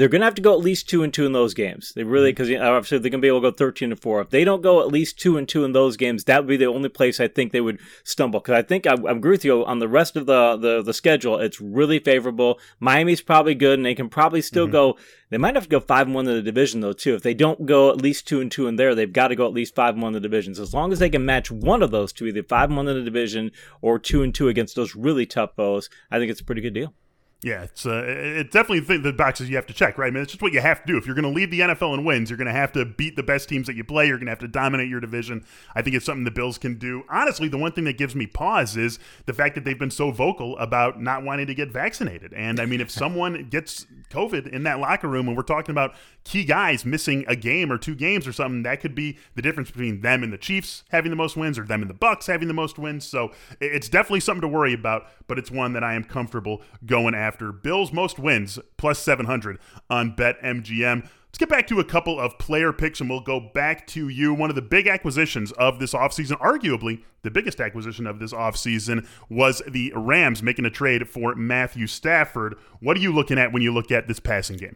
they're 0.00 0.08
going 0.08 0.22
to 0.22 0.26
have 0.26 0.34
to 0.34 0.40
go 0.40 0.54
at 0.54 0.60
least 0.60 0.88
two 0.88 1.02
and 1.02 1.12
two 1.12 1.26
in 1.26 1.32
those 1.32 1.52
games. 1.52 1.92
They 1.94 2.04
really, 2.04 2.32
because 2.32 2.48
mm-hmm. 2.48 2.54
you 2.54 2.58
know, 2.60 2.74
obviously 2.74 2.96
they're 2.96 3.10
going 3.10 3.20
to 3.20 3.22
be 3.22 3.28
able 3.28 3.42
to 3.42 3.50
go 3.50 3.54
thirteen 3.54 3.92
and 3.92 4.00
four. 4.00 4.22
If 4.22 4.30
they 4.30 4.44
don't 4.44 4.62
go 4.62 4.80
at 4.80 4.88
least 4.88 5.18
two 5.18 5.36
and 5.36 5.46
two 5.46 5.62
in 5.62 5.72
those 5.72 5.98
games, 5.98 6.24
that 6.24 6.38
would 6.38 6.48
be 6.48 6.56
the 6.56 6.64
only 6.64 6.88
place 6.88 7.20
I 7.20 7.28
think 7.28 7.52
they 7.52 7.60
would 7.60 7.78
stumble. 8.02 8.40
Because 8.40 8.54
I 8.54 8.62
think 8.62 8.86
I, 8.86 8.94
I 8.94 9.10
agree 9.10 9.32
with 9.32 9.44
you 9.44 9.62
on 9.62 9.78
the 9.78 9.88
rest 9.88 10.16
of 10.16 10.24
the, 10.24 10.56
the 10.56 10.80
the 10.80 10.94
schedule. 10.94 11.38
It's 11.38 11.60
really 11.60 11.98
favorable. 11.98 12.58
Miami's 12.78 13.20
probably 13.20 13.54
good, 13.54 13.78
and 13.78 13.84
they 13.84 13.94
can 13.94 14.08
probably 14.08 14.40
still 14.40 14.64
mm-hmm. 14.64 14.72
go. 14.72 14.98
They 15.28 15.36
might 15.36 15.54
have 15.54 15.64
to 15.64 15.68
go 15.68 15.80
five 15.80 16.06
and 16.06 16.14
one 16.14 16.26
in 16.26 16.34
the 16.34 16.40
division 16.40 16.80
though 16.80 16.94
too. 16.94 17.14
If 17.14 17.22
they 17.22 17.34
don't 17.34 17.66
go 17.66 17.90
at 17.90 18.00
least 18.00 18.26
two 18.26 18.40
and 18.40 18.50
two 18.50 18.68
in 18.68 18.76
there, 18.76 18.94
they've 18.94 19.12
got 19.12 19.28
to 19.28 19.36
go 19.36 19.46
at 19.46 19.52
least 19.52 19.74
five 19.74 19.92
and 19.92 20.02
one 20.02 20.14
in 20.14 20.22
the 20.22 20.26
divisions. 20.26 20.58
As 20.58 20.72
long 20.72 20.92
as 20.92 20.98
they 20.98 21.10
can 21.10 21.26
match 21.26 21.50
one 21.50 21.82
of 21.82 21.90
those 21.90 22.14
two, 22.14 22.26
either 22.26 22.42
five 22.42 22.70
and 22.70 22.76
one 22.78 22.88
in 22.88 22.96
the 22.96 23.04
division 23.04 23.52
or 23.82 23.98
two 23.98 24.22
and 24.22 24.34
two 24.34 24.48
against 24.48 24.76
those 24.76 24.96
really 24.96 25.26
tough 25.26 25.54
foes, 25.56 25.90
I 26.10 26.18
think 26.18 26.30
it's 26.30 26.40
a 26.40 26.44
pretty 26.44 26.62
good 26.62 26.74
deal. 26.74 26.94
Yeah, 27.42 27.62
it's 27.62 27.86
uh, 27.86 28.04
it 28.06 28.50
definitely 28.50 28.98
the 28.98 29.14
boxes 29.14 29.48
you 29.48 29.56
have 29.56 29.66
to 29.66 29.72
check, 29.72 29.96
right? 29.96 30.08
I 30.08 30.10
mean, 30.10 30.22
it's 30.22 30.32
just 30.32 30.42
what 30.42 30.52
you 30.52 30.60
have 30.60 30.82
to 30.82 30.86
do. 30.86 30.98
If 30.98 31.06
you're 31.06 31.14
going 31.14 31.22
to 31.22 31.34
lead 31.34 31.50
the 31.50 31.60
NFL 31.60 31.94
in 31.94 32.04
wins, 32.04 32.28
you're 32.28 32.36
going 32.36 32.46
to 32.46 32.52
have 32.52 32.70
to 32.72 32.84
beat 32.84 33.16
the 33.16 33.22
best 33.22 33.48
teams 33.48 33.66
that 33.66 33.76
you 33.76 33.84
play. 33.84 34.06
You're 34.06 34.18
going 34.18 34.26
to 34.26 34.32
have 34.32 34.40
to 34.40 34.48
dominate 34.48 34.90
your 34.90 35.00
division. 35.00 35.46
I 35.74 35.80
think 35.80 35.96
it's 35.96 36.04
something 36.04 36.24
the 36.24 36.30
Bills 36.30 36.58
can 36.58 36.78
do. 36.78 37.02
Honestly, 37.08 37.48
the 37.48 37.56
one 37.56 37.72
thing 37.72 37.84
that 37.84 37.96
gives 37.96 38.14
me 38.14 38.26
pause 38.26 38.76
is 38.76 38.98
the 39.24 39.32
fact 39.32 39.54
that 39.54 39.64
they've 39.64 39.78
been 39.78 39.90
so 39.90 40.10
vocal 40.10 40.58
about 40.58 41.00
not 41.00 41.24
wanting 41.24 41.46
to 41.46 41.54
get 41.54 41.70
vaccinated. 41.70 42.34
And 42.34 42.60
I 42.60 42.66
mean, 42.66 42.80
if 42.82 42.90
someone 42.90 43.48
gets 43.48 43.86
COVID 44.10 44.48
in 44.48 44.64
that 44.64 44.78
locker 44.78 45.08
room, 45.08 45.26
and 45.26 45.34
we're 45.34 45.42
talking 45.42 45.72
about 45.72 45.94
key 46.24 46.44
guys 46.44 46.84
missing 46.84 47.24
a 47.26 47.36
game 47.36 47.72
or 47.72 47.78
two 47.78 47.94
games 47.94 48.26
or 48.26 48.34
something, 48.34 48.64
that 48.64 48.82
could 48.82 48.94
be 48.94 49.16
the 49.34 49.40
difference 49.40 49.70
between 49.70 50.02
them 50.02 50.22
and 50.22 50.30
the 50.30 50.38
Chiefs 50.38 50.84
having 50.90 51.08
the 51.08 51.16
most 51.16 51.38
wins 51.38 51.58
or 51.58 51.64
them 51.64 51.80
and 51.80 51.88
the 51.88 51.94
Bucs 51.94 52.26
having 52.26 52.48
the 52.48 52.54
most 52.54 52.78
wins. 52.78 53.06
So 53.06 53.32
it's 53.60 53.88
definitely 53.88 54.20
something 54.20 54.42
to 54.42 54.48
worry 54.48 54.74
about, 54.74 55.06
but 55.26 55.38
it's 55.38 55.50
one 55.50 55.72
that 55.72 55.82
I 55.82 55.94
am 55.94 56.04
comfortable 56.04 56.60
going 56.84 57.14
after. 57.14 57.29
Bills 57.38 57.92
most 57.92 58.18
wins 58.18 58.58
plus 58.76 58.98
700 58.98 59.58
on 59.88 60.14
BetMGM. 60.16 61.02
Let's 61.02 61.38
get 61.38 61.48
back 61.48 61.68
to 61.68 61.78
a 61.78 61.84
couple 61.84 62.18
of 62.18 62.38
player 62.38 62.72
picks 62.72 63.00
and 63.00 63.08
we'll 63.08 63.20
go 63.20 63.38
back 63.38 63.86
to 63.88 64.08
you. 64.08 64.34
One 64.34 64.50
of 64.50 64.56
the 64.56 64.62
big 64.62 64.88
acquisitions 64.88 65.52
of 65.52 65.78
this 65.78 65.94
offseason, 65.94 66.40
arguably 66.40 67.02
the 67.22 67.30
biggest 67.30 67.60
acquisition 67.60 68.06
of 68.06 68.18
this 68.18 68.32
offseason, 68.32 69.06
was 69.28 69.62
the 69.68 69.92
Rams 69.94 70.42
making 70.42 70.64
a 70.64 70.70
trade 70.70 71.08
for 71.08 71.36
Matthew 71.36 71.86
Stafford. 71.86 72.56
What 72.80 72.96
are 72.96 73.00
you 73.00 73.12
looking 73.12 73.38
at 73.38 73.52
when 73.52 73.62
you 73.62 73.72
look 73.72 73.92
at 73.92 74.08
this 74.08 74.18
passing 74.18 74.56
game? 74.56 74.74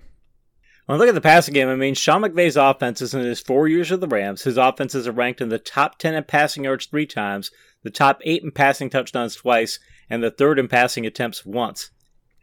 When 0.87 0.97
I 0.97 0.99
look 0.99 1.09
at 1.09 1.15
the 1.15 1.21
passing 1.21 1.55
game, 1.55 1.69
I 1.69 1.77
mean, 1.77 1.95
Sean 1.95 2.21
McVay's 2.21 2.57
offenses 2.57 3.15
in 3.15 3.23
his 3.23 3.41
four 3.41 3.67
years 3.67 3.91
with 3.91 4.01
the 4.01 4.07
Rams, 4.07 4.43
his 4.43 4.59
offenses 4.59 5.09
are 5.09 5.13
ranked 5.13 5.41
in 5.41 5.49
the 5.49 5.59
top 5.59 5.99
10 5.99 6.15
in 6.15 6.25
passing 6.25 6.65
yards 6.65 6.87
three 6.87 7.07
times, 7.07 7.51
the 7.83 7.91
top 7.91 8.21
eight 8.23 8.45
in 8.45 8.51
passing 8.51 8.91
touchdowns 8.91 9.35
twice, 9.35 9.81
and 10.09 10.23
the 10.23 10.31
third 10.31 10.59
in 10.59 10.69
passing 10.69 11.07
attempts 11.07 11.47
once. 11.47 11.91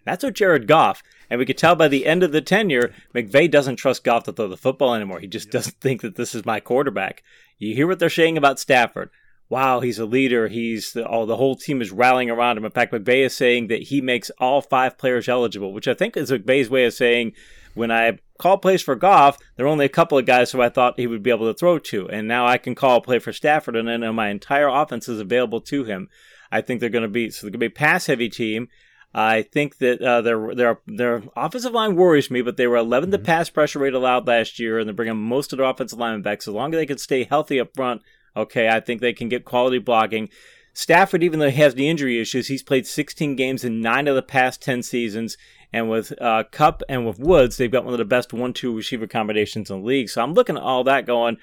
That's 0.04 0.24
what 0.24 0.34
Jared 0.34 0.68
Goff. 0.68 1.04
And 1.30 1.40
we 1.40 1.46
could 1.46 1.58
tell 1.58 1.76
by 1.76 1.88
the 1.88 2.06
end 2.06 2.24
of 2.24 2.32
the 2.32 2.42
tenure, 2.42 2.94
McVay 3.16 3.50
doesn't 3.50 3.78
trust 3.78 4.04
Goff 4.04 4.24
to 4.24 4.34
throw 4.34 4.48
the 4.48 4.58
football 4.58 4.94
anymore. 4.94 5.20
He 5.20 5.28
just 5.28 5.52
doesn't 5.52 5.80
think 5.80 6.02
that 6.02 6.16
this 6.16 6.36
is 6.36 6.46
my 6.46 6.60
quarterback. 6.60 7.24
You 7.58 7.76
hear 7.76 7.88
what 7.88 8.00
they're 8.00 8.10
saying 8.10 8.38
about 8.38 8.60
Stafford. 8.60 9.10
Wow, 9.48 9.82
he's 9.82 10.00
a 10.00 10.06
leader. 10.06 10.48
He's 10.48 10.94
the, 10.94 11.08
oh, 11.08 11.26
the 11.26 11.36
whole 11.36 11.56
team 11.56 11.82
is 11.82 11.92
rallying 11.92 12.30
around 12.30 12.58
him. 12.58 12.66
In 12.66 12.72
fact, 12.72 12.94
McVay 12.94 13.26
is 13.26 13.36
saying 13.36 13.68
that 13.68 13.84
he 13.84 14.00
makes 14.02 14.32
all 14.40 14.62
five 14.62 14.98
players 14.98 15.28
eligible, 15.28 15.74
which 15.74 15.88
I 15.90 15.94
think 15.94 16.16
is 16.16 16.32
McVay's 16.32 16.70
way 16.70 16.86
of 16.86 16.94
saying 16.94 17.34
when 17.74 17.92
I 17.92 18.20
call 18.38 18.58
plays 18.58 18.82
for 18.82 18.96
Goff, 18.96 19.38
there 19.56 19.66
are 19.66 19.70
only 19.70 19.86
a 19.86 19.90
couple 19.90 20.18
of 20.18 20.26
guys 20.26 20.52
who 20.52 20.62
I 20.62 20.70
thought 20.70 21.00
he 21.00 21.08
would 21.08 21.24
be 21.24 21.30
able 21.30 21.52
to 21.52 21.58
throw 21.58 21.80
to, 21.80 22.10
and 22.10 22.28
now 22.28 22.46
I 22.46 22.58
can 22.58 22.76
call 22.76 22.98
a 22.98 23.02
play 23.02 23.20
for 23.20 23.34
Stafford, 23.34 23.76
and 23.76 23.88
then 23.88 24.16
my 24.16 24.30
entire 24.30 24.68
offense 24.68 25.08
is 25.08 25.20
available 25.20 25.62
to 25.62 25.84
him. 25.84 26.10
I 26.52 26.62
think 26.62 26.80
they're 26.80 26.90
going 26.90 27.04
to 27.04 27.08
be 27.08 27.30
so 27.30 27.46
they're 27.46 27.52
going 27.52 27.60
to 27.60 27.70
be 27.70 27.74
a 27.74 27.78
pass 27.78 28.08
heavy 28.08 28.30
team. 28.30 28.68
I 29.14 29.42
think 29.42 29.78
that 29.80 30.02
uh, 30.02 30.22
their 30.22 30.56
their 30.56 30.80
their 30.88 31.24
offensive 31.36 31.74
line 31.74 31.96
worries 31.96 32.32
me, 32.32 32.42
but 32.42 32.56
they 32.56 32.68
were 32.68 32.78
11th 32.78 33.12
mm-hmm. 33.12 33.24
pass 33.24 33.50
pressure 33.50 33.80
rate 33.80 33.94
allowed 33.94 34.28
last 34.28 34.58
year, 34.58 34.80
and 34.80 34.88
they're 34.88 34.94
bringing 34.94 35.18
most 35.18 35.52
of 35.52 35.58
their 35.58 35.68
offensive 35.68 36.00
linemen 36.00 36.22
back. 36.22 36.42
So 36.42 36.54
long 36.54 36.74
as 36.74 36.80
they 36.80 36.86
can 36.86 36.98
stay 36.98 37.26
healthy 37.26 37.60
up 37.60 37.76
front, 37.76 38.02
okay, 38.36 38.70
I 38.70 38.80
think 38.80 39.02
they 39.02 39.14
can 39.14 39.28
get 39.28 39.44
quality 39.44 39.80
blocking. 39.80 40.30
Stafford, 40.74 41.24
even 41.24 41.40
though 41.40 41.50
he 41.50 41.62
has 41.62 41.76
the 41.76 41.90
injury 41.90 42.22
issues, 42.22 42.48
he's 42.48 42.64
played 42.64 42.88
16 42.88 43.36
games 43.36 43.66
in 43.66 43.82
nine 43.82 44.08
of 44.08 44.16
the 44.16 44.22
past 44.22 44.62
10 44.62 44.84
seasons, 44.84 45.38
And 45.74 45.90
with 45.90 46.14
uh, 46.22 46.46
Kupp 46.50 46.82
and 46.88 47.06
with 47.06 47.20
Woods, 47.20 47.58
they've 47.58 47.72
got 47.72 47.84
one 47.84 47.94
of 47.94 47.98
the 47.98 48.06
best 48.06 48.32
one-two 48.32 48.74
receiver 48.74 49.08
combinations 49.08 49.70
in 49.70 49.82
the 49.82 49.86
league. 49.86 50.10
So 50.10 50.22
I'm 50.22 50.34
looking 50.34 50.56
at 50.56 50.64
all 50.64 50.86
that 50.86 51.06
going 51.06 51.38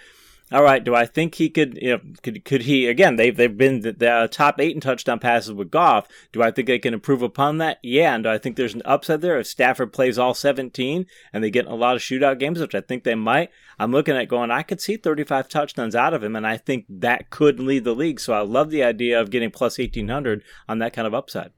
all 0.50 0.62
right, 0.62 0.82
do 0.82 0.94
I 0.94 1.04
think 1.04 1.34
he 1.34 1.50
could? 1.50 1.78
You 1.80 1.96
know, 1.96 2.00
could 2.22 2.44
could 2.44 2.62
he 2.62 2.86
again? 2.86 3.16
They've 3.16 3.36
they've 3.36 3.56
been 3.56 3.80
the, 3.80 3.92
the, 3.92 4.10
uh, 4.10 4.28
top 4.28 4.58
eight 4.60 4.74
in 4.74 4.80
touchdown 4.80 5.18
passes 5.18 5.52
with 5.52 5.70
Goff. 5.70 6.08
Do 6.32 6.42
I 6.42 6.50
think 6.50 6.68
they 6.68 6.78
can 6.78 6.94
improve 6.94 7.20
upon 7.20 7.58
that? 7.58 7.78
Yeah, 7.82 8.14
and 8.14 8.24
do 8.24 8.30
I 8.30 8.38
think 8.38 8.56
there's 8.56 8.74
an 8.74 8.82
upside 8.86 9.20
there 9.20 9.38
if 9.38 9.46
Stafford 9.46 9.92
plays 9.92 10.18
all 10.18 10.32
17 10.32 11.04
and 11.32 11.44
they 11.44 11.50
get 11.50 11.66
a 11.66 11.74
lot 11.74 11.96
of 11.96 12.02
shootout 12.02 12.38
games, 12.38 12.60
which 12.60 12.74
I 12.74 12.80
think 12.80 13.04
they 13.04 13.14
might? 13.14 13.50
I'm 13.78 13.92
looking 13.92 14.16
at 14.16 14.28
going. 14.28 14.50
I 14.50 14.62
could 14.62 14.80
see 14.80 14.96
35 14.96 15.48
touchdowns 15.48 15.94
out 15.94 16.14
of 16.14 16.24
him, 16.24 16.34
and 16.34 16.46
I 16.46 16.56
think 16.56 16.86
that 16.88 17.28
could 17.28 17.60
lead 17.60 17.84
the 17.84 17.94
league. 17.94 18.18
So 18.18 18.32
I 18.32 18.40
love 18.40 18.70
the 18.70 18.82
idea 18.82 19.20
of 19.20 19.30
getting 19.30 19.50
plus 19.50 19.78
1800 19.78 20.42
on 20.66 20.78
that 20.78 20.94
kind 20.94 21.06
of 21.06 21.14
upside. 21.14 21.52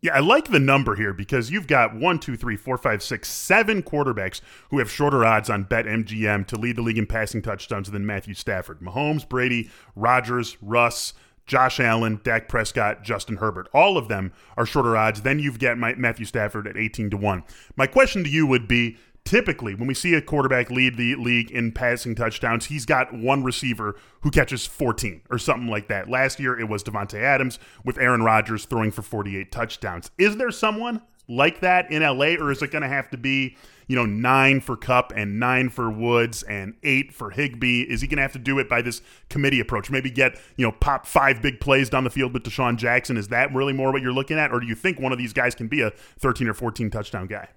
Yeah, 0.00 0.14
I 0.14 0.20
like 0.20 0.48
the 0.50 0.60
number 0.60 0.94
here 0.94 1.12
because 1.12 1.50
you've 1.50 1.66
got 1.66 1.96
one, 1.96 2.20
two, 2.20 2.36
three, 2.36 2.56
four, 2.56 2.78
five, 2.78 3.02
six, 3.02 3.28
seven 3.28 3.82
quarterbacks 3.82 4.40
who 4.70 4.78
have 4.78 4.88
shorter 4.88 5.24
odds 5.24 5.50
on 5.50 5.64
BetMGM 5.64 6.46
to 6.46 6.56
lead 6.56 6.76
the 6.76 6.82
league 6.82 6.98
in 6.98 7.06
passing 7.06 7.42
touchdowns 7.42 7.90
than 7.90 8.06
Matthew 8.06 8.34
Stafford. 8.34 8.78
Mahomes, 8.78 9.28
Brady, 9.28 9.70
Rodgers, 9.96 10.56
Russ, 10.62 11.14
Josh 11.46 11.80
Allen, 11.80 12.20
Dak 12.22 12.46
Prescott, 12.46 13.02
Justin 13.02 13.36
Herbert. 13.38 13.68
All 13.74 13.96
of 13.96 14.06
them 14.06 14.32
are 14.56 14.66
shorter 14.66 14.96
odds. 14.96 15.22
Then 15.22 15.40
you've 15.40 15.58
got 15.58 15.78
Matthew 15.78 16.26
Stafford 16.26 16.68
at 16.68 16.76
18 16.76 17.10
to 17.10 17.16
1. 17.16 17.42
My 17.74 17.88
question 17.88 18.22
to 18.22 18.30
you 18.30 18.46
would 18.46 18.68
be 18.68 18.98
typically 19.28 19.74
when 19.74 19.86
we 19.86 19.92
see 19.92 20.14
a 20.14 20.22
quarterback 20.22 20.70
lead 20.70 20.96
the 20.96 21.14
league 21.16 21.50
in 21.50 21.70
passing 21.70 22.14
touchdowns, 22.14 22.64
he's 22.64 22.86
got 22.86 23.12
one 23.12 23.44
receiver 23.44 23.94
who 24.22 24.30
catches 24.30 24.64
14 24.64 25.20
or 25.28 25.36
something 25.36 25.68
like 25.68 25.86
that. 25.88 26.08
Last 26.08 26.40
year 26.40 26.58
it 26.58 26.66
was 26.66 26.82
Davante 26.82 27.20
Adams 27.20 27.58
with 27.84 27.98
Aaron 27.98 28.22
Rodgers 28.22 28.64
throwing 28.64 28.90
for 28.90 29.02
48 29.02 29.52
touchdowns. 29.52 30.10
Is 30.16 30.38
there 30.38 30.50
someone 30.50 31.02
like 31.28 31.60
that 31.60 31.90
in 31.90 32.00
LA 32.00 32.36
or 32.42 32.50
is 32.50 32.62
it 32.62 32.70
going 32.70 32.80
to 32.80 32.88
have 32.88 33.10
to 33.10 33.18
be, 33.18 33.54
you 33.86 33.96
know, 33.96 34.06
9 34.06 34.62
for 34.62 34.78
Kupp 34.78 35.12
and 35.14 35.38
9 35.38 35.68
for 35.68 35.90
Woods 35.90 36.42
and 36.44 36.74
8 36.82 37.12
for 37.12 37.28
Higbee? 37.28 37.82
Is 37.82 38.00
he 38.00 38.06
going 38.06 38.16
to 38.16 38.22
have 38.22 38.32
to 38.32 38.38
do 38.38 38.58
it 38.58 38.66
by 38.66 38.80
this 38.80 39.02
committee 39.28 39.60
approach? 39.60 39.90
Maybe 39.90 40.10
get, 40.10 40.40
you 40.56 40.64
know, 40.64 40.72
pop 40.72 41.04
5 41.04 41.42
big 41.42 41.60
plays 41.60 41.90
down 41.90 42.04
the 42.04 42.10
field 42.10 42.32
with 42.32 42.44
DeSean 42.44 42.78
Jackson. 42.78 43.18
Is 43.18 43.28
that 43.28 43.52
really 43.52 43.74
more 43.74 43.92
what 43.92 44.00
you're 44.00 44.10
looking 44.10 44.38
at 44.38 44.52
or 44.52 44.58
do 44.60 44.66
you 44.66 44.74
think 44.74 44.98
one 44.98 45.12
of 45.12 45.18
these 45.18 45.34
guys 45.34 45.54
can 45.54 45.68
be 45.68 45.82
a 45.82 45.90
13 45.90 46.48
or 46.48 46.54
14 46.54 46.88
touchdown 46.88 47.26
guy? 47.26 47.48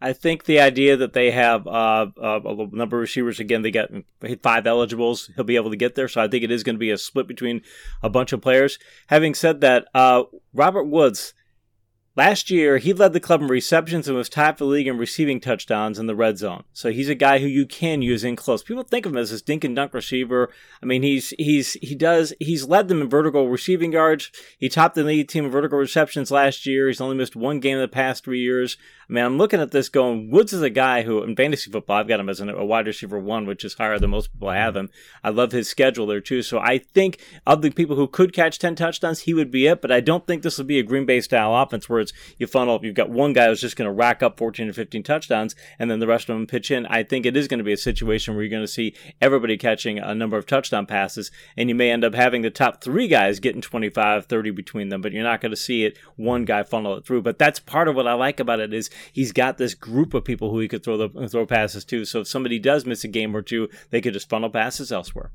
I 0.00 0.12
think 0.12 0.44
the 0.44 0.60
idea 0.60 0.96
that 0.96 1.14
they 1.14 1.30
have 1.30 1.66
uh, 1.66 2.06
uh, 2.22 2.40
a 2.44 2.76
number 2.76 2.98
of 2.98 3.00
receivers 3.00 3.40
again, 3.40 3.62
they 3.62 3.70
got 3.70 3.88
five 4.42 4.66
eligibles. 4.66 5.30
He'll 5.34 5.44
be 5.44 5.56
able 5.56 5.70
to 5.70 5.76
get 5.76 5.94
there, 5.94 6.08
so 6.08 6.20
I 6.20 6.28
think 6.28 6.44
it 6.44 6.50
is 6.50 6.62
going 6.62 6.76
to 6.76 6.80
be 6.80 6.90
a 6.90 6.98
split 6.98 7.26
between 7.26 7.62
a 8.02 8.10
bunch 8.10 8.32
of 8.32 8.42
players. 8.42 8.78
Having 9.06 9.34
said 9.34 9.62
that, 9.62 9.86
uh, 9.94 10.24
Robert 10.52 10.84
Woods 10.84 11.32
Last 12.16 12.50
year, 12.50 12.78
he 12.78 12.94
led 12.94 13.12
the 13.12 13.20
club 13.20 13.42
in 13.42 13.48
receptions 13.48 14.08
and 14.08 14.16
was 14.16 14.30
top 14.30 14.56
the 14.56 14.64
league 14.64 14.86
in 14.86 14.96
receiving 14.96 15.38
touchdowns 15.38 15.98
in 15.98 16.06
the 16.06 16.16
red 16.16 16.38
zone. 16.38 16.64
So 16.72 16.90
he's 16.90 17.10
a 17.10 17.14
guy 17.14 17.40
who 17.40 17.46
you 17.46 17.66
can 17.66 18.00
use 18.00 18.24
in 18.24 18.36
close. 18.36 18.62
People 18.62 18.84
think 18.84 19.04
of 19.04 19.12
him 19.12 19.18
as 19.18 19.30
this 19.30 19.42
dink 19.42 19.64
and 19.64 19.76
dunk 19.76 19.92
receiver. 19.92 20.48
I 20.82 20.86
mean, 20.86 21.02
he's 21.02 21.34
he's 21.38 21.74
he 21.74 21.94
does 21.94 22.32
he's 22.40 22.66
led 22.66 22.88
them 22.88 23.02
in 23.02 23.10
vertical 23.10 23.50
receiving 23.50 23.92
yards. 23.92 24.32
He 24.58 24.70
topped 24.70 24.94
the 24.94 25.04
league 25.04 25.28
team 25.28 25.44
in 25.44 25.50
vertical 25.50 25.78
receptions 25.78 26.30
last 26.30 26.64
year. 26.64 26.86
He's 26.86 27.02
only 27.02 27.16
missed 27.16 27.36
one 27.36 27.60
game 27.60 27.76
in 27.76 27.82
the 27.82 27.88
past 27.88 28.24
three 28.24 28.40
years. 28.40 28.78
I 29.08 29.12
mean, 29.12 29.24
I'm 29.24 29.38
looking 29.38 29.60
at 29.60 29.70
this 29.70 29.88
going. 29.88 30.30
Woods 30.30 30.52
is 30.52 30.62
a 30.62 30.70
guy 30.70 31.02
who 31.02 31.22
in 31.22 31.36
fantasy 31.36 31.70
football, 31.70 31.98
I've 31.98 32.08
got 32.08 32.18
him 32.18 32.28
as 32.28 32.40
a 32.40 32.64
wide 32.64 32.86
receiver 32.86 33.20
one, 33.20 33.46
which 33.46 33.64
is 33.64 33.74
higher 33.74 34.00
than 34.00 34.10
most 34.10 34.32
people 34.32 34.50
have 34.50 34.74
mm-hmm. 34.74 34.86
him. 34.86 34.90
I 35.22 35.30
love 35.30 35.52
his 35.52 35.68
schedule 35.68 36.06
there 36.06 36.20
too. 36.20 36.42
So 36.42 36.58
I 36.58 36.78
think 36.78 37.20
of 37.46 37.62
the 37.62 37.70
people 37.70 37.94
who 37.94 38.08
could 38.08 38.32
catch 38.32 38.58
ten 38.58 38.74
touchdowns, 38.74 39.20
he 39.20 39.34
would 39.34 39.52
be 39.52 39.66
it. 39.68 39.80
But 39.80 39.92
I 39.92 40.00
don't 40.00 40.26
think 40.26 40.42
this 40.42 40.58
will 40.58 40.64
be 40.64 40.80
a 40.80 40.82
Green 40.82 41.06
Bay 41.06 41.20
style 41.20 41.54
offense 41.54 41.88
where 41.88 42.00
it's 42.00 42.12
you 42.38 42.48
funnel 42.48 42.80
you've 42.82 42.96
got 42.96 43.08
one 43.08 43.32
guy 43.32 43.46
who's 43.46 43.60
just 43.60 43.76
going 43.76 43.86
to 43.86 43.92
rack 43.92 44.22
up 44.24 44.38
14 44.38 44.68
or 44.68 44.72
15 44.72 45.04
touchdowns, 45.04 45.54
and 45.78 45.88
then 45.88 46.00
the 46.00 46.06
rest 46.08 46.28
of 46.28 46.34
them 46.34 46.48
pitch 46.48 46.72
in. 46.72 46.84
I 46.86 47.04
think 47.04 47.26
it 47.26 47.36
is 47.36 47.46
going 47.46 47.58
to 47.58 47.64
be 47.64 47.72
a 47.72 47.76
situation 47.76 48.34
where 48.34 48.42
you're 48.42 48.50
going 48.50 48.62
to 48.62 48.68
see 48.68 48.94
everybody 49.20 49.56
catching 49.56 50.00
a 50.00 50.16
number 50.16 50.36
of 50.36 50.46
touchdown 50.46 50.84
passes, 50.84 51.30
and 51.56 51.68
you 51.68 51.76
may 51.76 51.92
end 51.92 52.04
up 52.04 52.14
having 52.14 52.42
the 52.42 52.50
top 52.50 52.82
three 52.82 53.06
guys 53.06 53.38
getting 53.38 53.60
25, 53.60 54.26
30 54.26 54.50
between 54.50 54.88
them, 54.88 55.00
but 55.00 55.12
you're 55.12 55.22
not 55.22 55.40
going 55.40 55.50
to 55.50 55.56
see 55.56 55.84
it 55.84 55.96
one 56.16 56.44
guy 56.44 56.64
funnel 56.64 56.96
it 56.96 57.06
through. 57.06 57.22
But 57.22 57.38
that's 57.38 57.60
part 57.60 57.86
of 57.86 57.94
what 57.94 58.08
I 58.08 58.14
like 58.14 58.40
about 58.40 58.58
it 58.58 58.74
is 58.74 58.90
he's 59.12 59.32
got 59.32 59.58
this 59.58 59.74
group 59.74 60.14
of 60.14 60.24
people 60.24 60.50
who 60.50 60.60
he 60.60 60.68
could 60.68 60.84
throw 60.84 60.96
the 60.96 61.28
throw 61.28 61.46
passes 61.46 61.84
to. 61.86 62.04
So 62.04 62.20
if 62.20 62.28
somebody 62.28 62.58
does 62.58 62.86
miss 62.86 63.04
a 63.04 63.08
game 63.08 63.36
or 63.36 63.42
two, 63.42 63.68
they 63.90 64.00
could 64.00 64.14
just 64.14 64.28
funnel 64.28 64.50
passes 64.50 64.92
elsewhere 64.92 65.32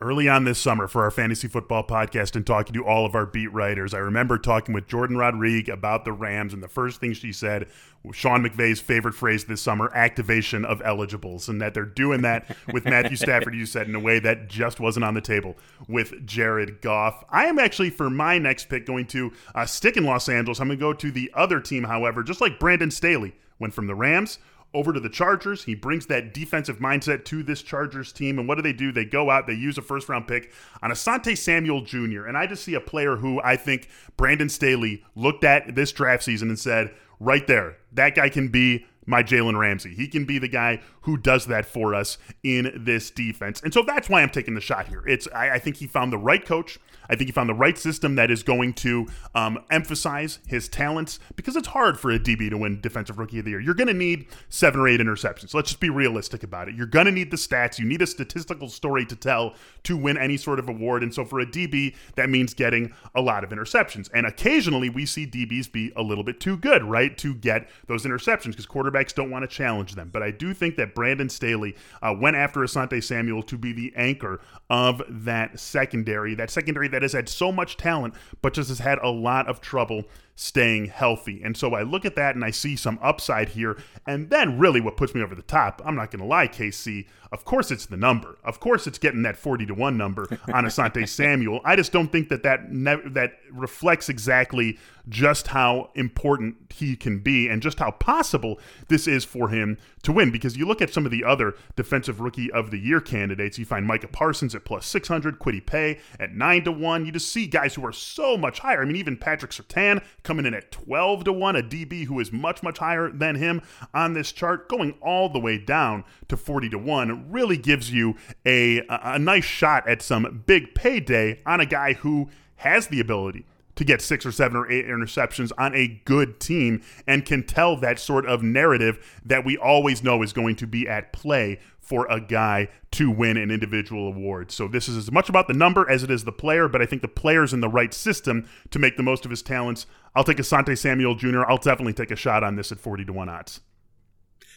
early 0.00 0.28
on 0.28 0.44
this 0.44 0.58
summer 0.58 0.86
for 0.86 1.02
our 1.02 1.10
fantasy 1.10 1.48
football 1.48 1.84
podcast 1.84 2.36
and 2.36 2.46
talking 2.46 2.72
to 2.74 2.84
all 2.84 3.04
of 3.04 3.14
our 3.14 3.26
beat 3.26 3.52
writers. 3.52 3.94
I 3.94 3.98
remember 3.98 4.38
talking 4.38 4.74
with 4.74 4.86
Jordan 4.86 5.16
Rodrigue 5.16 5.68
about 5.68 6.04
the 6.04 6.12
Rams, 6.12 6.54
and 6.54 6.62
the 6.62 6.68
first 6.68 7.00
thing 7.00 7.12
she 7.14 7.32
said 7.32 7.66
was 8.04 8.14
Sean 8.14 8.46
McVay's 8.46 8.80
favorite 8.80 9.14
phrase 9.14 9.44
this 9.44 9.60
summer 9.60 9.90
activation 9.94 10.64
of 10.64 10.80
eligibles, 10.84 11.48
and 11.48 11.60
that 11.60 11.74
they're 11.74 11.84
doing 11.84 12.22
that 12.22 12.56
with 12.72 12.84
Matthew 12.84 13.16
Stafford, 13.16 13.54
you 13.54 13.66
said, 13.66 13.88
in 13.88 13.94
a 13.94 14.00
way 14.00 14.18
that 14.20 14.48
just 14.48 14.78
wasn't 14.78 15.04
on 15.04 15.14
the 15.14 15.20
table 15.20 15.56
with 15.88 16.26
Jared 16.26 16.80
Goff. 16.80 17.24
I 17.28 17.46
am 17.46 17.58
actually, 17.58 17.90
for 17.90 18.08
my 18.08 18.38
next 18.38 18.68
pick, 18.68 18.86
going 18.86 19.06
to 19.08 19.32
uh, 19.54 19.66
stick 19.66 19.96
in 19.96 20.04
Los 20.04 20.28
Angeles. 20.28 20.60
I'm 20.60 20.68
going 20.68 20.78
to 20.78 20.82
go 20.82 20.92
to 20.92 21.10
the 21.10 21.30
other 21.34 21.60
team, 21.60 21.84
however, 21.84 22.22
just 22.22 22.40
like 22.40 22.60
Brandon 22.60 22.90
Staley 22.90 23.34
went 23.58 23.74
from 23.74 23.86
the 23.86 23.94
Rams 23.94 24.38
over 24.74 24.92
to 24.92 25.00
the 25.00 25.08
Chargers. 25.08 25.64
He 25.64 25.74
brings 25.74 26.06
that 26.06 26.32
defensive 26.32 26.78
mindset 26.78 27.24
to 27.26 27.42
this 27.42 27.62
Chargers 27.62 28.12
team. 28.12 28.38
And 28.38 28.48
what 28.48 28.56
do 28.56 28.62
they 28.62 28.72
do? 28.72 28.92
They 28.92 29.04
go 29.04 29.30
out, 29.30 29.46
they 29.46 29.54
use 29.54 29.78
a 29.78 29.82
first 29.82 30.08
round 30.08 30.26
pick 30.26 30.52
on 30.82 30.90
Asante 30.90 31.36
Samuel 31.36 31.82
Jr. 31.82 32.26
And 32.26 32.36
I 32.36 32.46
just 32.46 32.64
see 32.64 32.74
a 32.74 32.80
player 32.80 33.16
who 33.16 33.40
I 33.42 33.56
think 33.56 33.88
Brandon 34.16 34.48
Staley 34.48 35.04
looked 35.14 35.44
at 35.44 35.74
this 35.74 35.92
draft 35.92 36.22
season 36.22 36.48
and 36.48 36.58
said, 36.58 36.94
right 37.20 37.46
there, 37.46 37.76
that 37.92 38.14
guy 38.14 38.28
can 38.28 38.48
be 38.48 38.86
my 39.06 39.22
Jalen 39.22 39.58
Ramsey. 39.58 39.94
He 39.94 40.06
can 40.06 40.24
be 40.24 40.38
the 40.38 40.48
guy 40.48 40.80
who 41.02 41.16
does 41.16 41.46
that 41.46 41.66
for 41.66 41.94
us 41.94 42.18
in 42.42 42.82
this 42.84 43.10
defense. 43.10 43.60
And 43.62 43.74
so 43.74 43.82
that's 43.82 44.08
why 44.08 44.22
I'm 44.22 44.30
taking 44.30 44.54
the 44.54 44.60
shot 44.60 44.88
here. 44.88 45.02
It's 45.06 45.26
I, 45.34 45.54
I 45.54 45.58
think 45.58 45.76
he 45.76 45.86
found 45.86 46.12
the 46.12 46.18
right 46.18 46.44
coach. 46.44 46.78
I 47.12 47.14
think 47.14 47.28
he 47.28 47.32
found 47.32 47.50
the 47.50 47.54
right 47.54 47.76
system 47.76 48.14
that 48.14 48.30
is 48.30 48.42
going 48.42 48.72
to 48.74 49.06
um, 49.34 49.58
emphasize 49.70 50.38
his 50.46 50.66
talents 50.66 51.18
because 51.36 51.56
it's 51.56 51.68
hard 51.68 52.00
for 52.00 52.10
a 52.10 52.18
DB 52.18 52.48
to 52.48 52.56
win 52.56 52.80
Defensive 52.80 53.18
Rookie 53.18 53.38
of 53.38 53.44
the 53.44 53.50
Year. 53.50 53.60
You're 53.60 53.74
going 53.74 53.88
to 53.88 53.92
need 53.92 54.26
seven 54.48 54.80
or 54.80 54.88
eight 54.88 54.98
interceptions. 54.98 55.52
Let's 55.52 55.68
just 55.68 55.80
be 55.80 55.90
realistic 55.90 56.42
about 56.42 56.68
it. 56.68 56.74
You're 56.74 56.86
going 56.86 57.04
to 57.04 57.12
need 57.12 57.30
the 57.30 57.36
stats. 57.36 57.78
You 57.78 57.84
need 57.84 58.00
a 58.00 58.06
statistical 58.06 58.70
story 58.70 59.04
to 59.04 59.14
tell 59.14 59.54
to 59.82 59.94
win 59.94 60.16
any 60.16 60.38
sort 60.38 60.58
of 60.58 60.70
award. 60.70 61.02
And 61.02 61.12
so 61.12 61.24
for 61.26 61.38
a 61.40 61.44
DB, 61.44 61.94
that 62.14 62.30
means 62.30 62.54
getting 62.54 62.94
a 63.14 63.20
lot 63.20 63.44
of 63.44 63.50
interceptions. 63.50 64.08
And 64.14 64.24
occasionally 64.24 64.88
we 64.88 65.04
see 65.04 65.26
DBs 65.26 65.70
be 65.70 65.92
a 65.94 66.02
little 66.02 66.24
bit 66.24 66.40
too 66.40 66.56
good, 66.56 66.82
right, 66.82 67.16
to 67.18 67.34
get 67.34 67.68
those 67.88 68.06
interceptions 68.06 68.52
because 68.52 68.66
quarterbacks 68.66 69.14
don't 69.14 69.30
want 69.30 69.42
to 69.42 69.48
challenge 69.48 69.96
them. 69.96 70.08
But 70.10 70.22
I 70.22 70.30
do 70.30 70.54
think 70.54 70.76
that 70.76 70.94
Brandon 70.94 71.28
Staley 71.28 71.76
uh, 72.00 72.14
went 72.18 72.36
after 72.36 72.60
Asante 72.60 73.04
Samuel 73.04 73.42
to 73.42 73.58
be 73.58 73.74
the 73.74 73.92
anchor 73.96 74.40
of 74.70 75.02
that 75.08 75.60
secondary, 75.60 76.34
that 76.36 76.50
secondary 76.50 76.88
that 76.88 77.01
has 77.02 77.12
had 77.12 77.28
so 77.28 77.52
much 77.52 77.76
talent, 77.76 78.14
but 78.40 78.54
just 78.54 78.68
has 78.68 78.78
had 78.78 78.98
a 78.98 79.08
lot 79.08 79.48
of 79.48 79.60
trouble 79.60 80.04
staying 80.34 80.86
healthy. 80.86 81.42
And 81.42 81.56
so 81.56 81.74
I 81.74 81.82
look 81.82 82.04
at 82.04 82.16
that 82.16 82.34
and 82.34 82.44
I 82.44 82.50
see 82.50 82.76
some 82.76 82.98
upside 83.02 83.50
here. 83.50 83.76
And 84.06 84.30
then, 84.30 84.58
really, 84.58 84.80
what 84.80 84.96
puts 84.96 85.14
me 85.14 85.22
over 85.22 85.34
the 85.34 85.42
top, 85.42 85.82
I'm 85.84 85.94
not 85.94 86.10
going 86.10 86.20
to 86.20 86.26
lie, 86.26 86.48
KC, 86.48 87.06
of 87.32 87.46
course 87.46 87.70
it's 87.70 87.86
the 87.86 87.96
number. 87.96 88.38
Of 88.44 88.60
course 88.60 88.86
it's 88.86 88.98
getting 88.98 89.22
that 89.22 89.38
40 89.38 89.66
to 89.66 89.74
1 89.74 89.96
number 89.96 90.22
on 90.52 90.64
Asante 90.64 91.08
Samuel. 91.08 91.60
I 91.64 91.76
just 91.76 91.90
don't 91.90 92.12
think 92.12 92.28
that 92.28 92.42
that, 92.42 92.70
ne- 92.70 93.08
that 93.08 93.38
reflects 93.50 94.10
exactly 94.10 94.78
just 95.08 95.48
how 95.48 95.90
important 95.94 96.56
he 96.72 96.94
can 96.94 97.18
be 97.18 97.48
and 97.48 97.62
just 97.62 97.78
how 97.78 97.90
possible 97.90 98.60
this 98.88 99.08
is 99.08 99.24
for 99.24 99.48
him 99.48 99.78
to 100.02 100.12
win. 100.12 100.30
Because 100.30 100.56
you 100.56 100.66
look 100.66 100.82
at 100.82 100.92
some 100.92 101.06
of 101.06 101.10
the 101.10 101.24
other 101.24 101.54
defensive 101.74 102.20
rookie 102.20 102.52
of 102.52 102.70
the 102.70 102.78
year 102.78 103.00
candidates, 103.00 103.58
you 103.58 103.64
find 103.64 103.86
Micah 103.86 104.08
Parsons 104.08 104.54
at 104.54 104.64
plus 104.64 104.86
600, 104.86 105.38
Kwity 105.38 105.64
Paye 105.64 105.98
at 106.20 106.34
9 106.34 106.64
to 106.64 106.72
1. 106.72 107.06
You 107.06 107.12
just 107.12 107.32
see 107.32 107.46
guys 107.46 107.74
who 107.74 107.84
are 107.84 107.92
so 107.92 108.36
much 108.36 108.60
higher. 108.60 108.82
I 108.82 108.84
mean, 108.84 108.96
even 108.96 109.16
Patrick 109.16 109.52
Surtain 109.52 110.04
coming 110.22 110.46
in 110.46 110.54
at 110.54 110.70
12 110.70 111.24
to 111.24 111.32
1, 111.32 111.56
a 111.56 111.62
DB 111.62 112.06
who 112.06 112.20
is 112.20 112.32
much, 112.32 112.62
much 112.62 112.78
higher 112.78 113.10
than 113.10 113.36
him 113.36 113.62
on 113.94 114.14
this 114.14 114.32
chart, 114.32 114.68
going 114.68 114.92
all 115.00 115.28
the 115.28 115.40
way 115.40 115.58
down 115.58 116.04
to 116.28 116.36
40 116.36 116.70
to 116.70 116.78
1, 116.78 117.30
really 117.30 117.56
gives 117.56 117.92
you 117.92 118.16
a, 118.46 118.82
a 118.88 119.18
nice 119.18 119.44
shot 119.44 119.88
at 119.88 120.02
some 120.02 120.42
big 120.46 120.74
payday 120.74 121.40
on 121.46 121.60
a 121.60 121.66
guy 121.66 121.94
who 121.94 122.28
has 122.56 122.88
the 122.88 123.00
ability 123.00 123.44
to 123.74 123.84
get 123.84 124.02
six 124.02 124.26
or 124.26 124.32
seven 124.32 124.56
or 124.56 124.70
eight 124.70 124.86
interceptions 124.86 125.50
on 125.56 125.74
a 125.74 126.00
good 126.04 126.38
team 126.38 126.82
and 127.06 127.24
can 127.24 127.42
tell 127.42 127.76
that 127.76 127.98
sort 127.98 128.26
of 128.26 128.42
narrative 128.42 129.20
that 129.24 129.44
we 129.44 129.56
always 129.56 130.02
know 130.02 130.22
is 130.22 130.32
going 130.32 130.56
to 130.56 130.66
be 130.66 130.86
at 130.86 131.12
play 131.12 131.58
for 131.80 132.06
a 132.10 132.20
guy 132.20 132.68
to 132.92 133.10
win 133.10 133.36
an 133.36 133.50
individual 133.50 134.06
award. 134.06 134.52
So 134.52 134.68
this 134.68 134.88
is 134.88 134.96
as 134.96 135.10
much 135.10 135.28
about 135.28 135.48
the 135.48 135.54
number 135.54 135.88
as 135.90 136.02
it 136.02 136.10
is 136.10 136.24
the 136.24 136.32
player, 136.32 136.68
but 136.68 136.80
I 136.80 136.86
think 136.86 137.02
the 137.02 137.08
player's 137.08 137.52
in 137.52 137.60
the 137.60 137.68
right 137.68 137.92
system 137.92 138.48
to 138.70 138.78
make 138.78 138.96
the 138.96 139.02
most 139.02 139.24
of 139.24 139.30
his 139.30 139.42
talents. 139.42 139.86
I'll 140.14 140.24
take 140.24 140.36
Asante 140.38 140.76
Samuel 140.76 141.14
Jr. 141.14 141.42
I'll 141.48 141.56
definitely 141.56 141.94
take 141.94 142.10
a 142.10 142.16
shot 142.16 142.44
on 142.44 142.56
this 142.56 142.70
at 142.72 142.78
40 142.78 143.06
to 143.06 143.12
1 143.12 143.28
odds. 143.28 143.60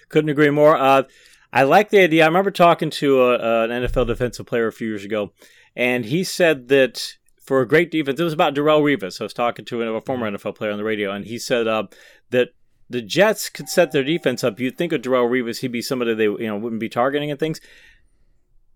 Couldn't 0.10 0.30
agree 0.30 0.50
more. 0.50 0.78
Uh, 0.78 1.04
I 1.54 1.64
like 1.64 1.90
the 1.90 2.00
idea. 2.00 2.24
I 2.24 2.28
remember 2.28 2.52
talking 2.52 2.90
to 2.92 3.24
a, 3.24 3.64
an 3.64 3.70
NFL 3.70 4.08
defensive 4.08 4.46
player 4.46 4.68
a 4.68 4.74
few 4.74 4.90
years 4.90 5.06
ago, 5.06 5.32
and 5.76 6.06
he 6.06 6.24
said 6.24 6.68
that 6.68 7.14
for 7.42 7.62
a 7.62 7.68
great 7.68 7.92
defense, 7.92 8.20
it 8.20 8.24
was 8.24 8.34
about 8.34 8.56
Darrelle 8.56 8.82
Revis. 8.82 9.22
I 9.22 9.24
was 9.24 9.34
talking 9.34 9.66
to 9.66 9.82
a 9.82 10.02
former 10.02 10.30
NFL 10.30 10.56
player 10.56 10.72
on 10.72 10.78
the 10.78 10.84
radio, 10.84 11.12
and 11.12 11.26
he 11.26 11.40
said 11.40 11.68
uh, 11.68 11.84
that 12.32 12.50
the 12.90 13.02
Jets 13.02 13.50
could 13.50 13.70
set 13.70 13.92
their 13.92 14.04
defense 14.04 14.44
up. 14.44 14.60
You'd 14.60 14.78
think 14.78 14.92
of 14.94 15.02
Darrelle 15.02 15.30
Revis, 15.30 15.60
he'd 15.60 15.72
be 15.72 15.82
somebody 15.82 16.14
they 16.14 16.24
you 16.24 16.48
know 16.48 16.58
wouldn't 16.58 16.82
be 16.82 16.90
targeting 16.90 17.32
and 17.32 17.40
things. 17.40 17.62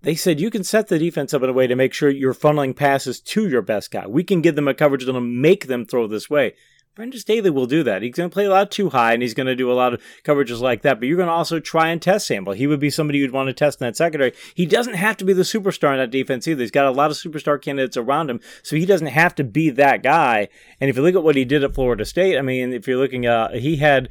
They 0.01 0.15
said 0.15 0.39
you 0.39 0.49
can 0.49 0.63
set 0.63 0.87
the 0.87 0.97
defense 0.97 1.33
up 1.33 1.43
in 1.43 1.49
a 1.49 1.53
way 1.53 1.67
to 1.67 1.75
make 1.75 1.93
sure 1.93 2.09
you're 2.09 2.33
funneling 2.33 2.75
passes 2.75 3.19
to 3.19 3.49
your 3.49 3.61
best 3.61 3.91
guy. 3.91 4.07
We 4.07 4.23
can 4.23 4.41
give 4.41 4.55
them 4.55 4.67
a 4.67 4.73
coverage 4.73 5.05
that'll 5.05 5.19
make 5.19 5.67
them 5.67 5.85
throw 5.85 6.07
this 6.07 6.29
way. 6.29 6.53
Brandon 6.95 7.19
Staley 7.19 7.49
will 7.49 7.65
do 7.65 7.83
that. 7.83 8.01
He's 8.01 8.15
going 8.15 8.29
to 8.29 8.33
play 8.33 8.45
a 8.45 8.49
lot 8.49 8.71
too 8.71 8.89
high, 8.89 9.13
and 9.13 9.21
he's 9.21 9.33
going 9.33 9.47
to 9.47 9.55
do 9.55 9.71
a 9.71 9.73
lot 9.73 9.93
of 9.93 10.01
coverages 10.25 10.59
like 10.59 10.81
that. 10.81 10.99
But 10.99 11.07
you're 11.07 11.17
going 11.17 11.29
to 11.29 11.33
also 11.33 11.59
try 11.59 11.89
and 11.89 12.01
test 12.01 12.27
Sample. 12.27 12.53
He 12.53 12.67
would 12.67 12.79
be 12.79 12.89
somebody 12.89 13.19
you'd 13.19 13.31
want 13.31 13.47
to 13.47 13.53
test 13.53 13.79
in 13.79 13.87
that 13.87 13.95
secondary. 13.95 14.33
He 14.53 14.65
doesn't 14.65 14.95
have 14.95 15.15
to 15.17 15.25
be 15.25 15.31
the 15.31 15.43
superstar 15.43 15.93
in 15.93 15.99
that 15.99 16.11
defense 16.11 16.45
either. 16.45 16.61
He's 16.61 16.71
got 16.71 16.87
a 16.87 16.91
lot 16.91 17.11
of 17.11 17.15
superstar 17.15 17.61
candidates 17.61 17.95
around 17.95 18.29
him, 18.29 18.41
so 18.63 18.75
he 18.75 18.85
doesn't 18.85 19.07
have 19.07 19.33
to 19.35 19.45
be 19.45 19.69
that 19.69 20.03
guy. 20.03 20.49
And 20.81 20.89
if 20.89 20.97
you 20.97 21.03
look 21.03 21.15
at 21.15 21.23
what 21.23 21.37
he 21.37 21.45
did 21.45 21.63
at 21.63 21.73
Florida 21.73 22.03
State, 22.03 22.37
I 22.37 22.41
mean, 22.41 22.73
if 22.73 22.85
you're 22.85 22.97
looking 22.97 23.25
at, 23.25 23.55
he 23.55 23.77
had 23.77 24.09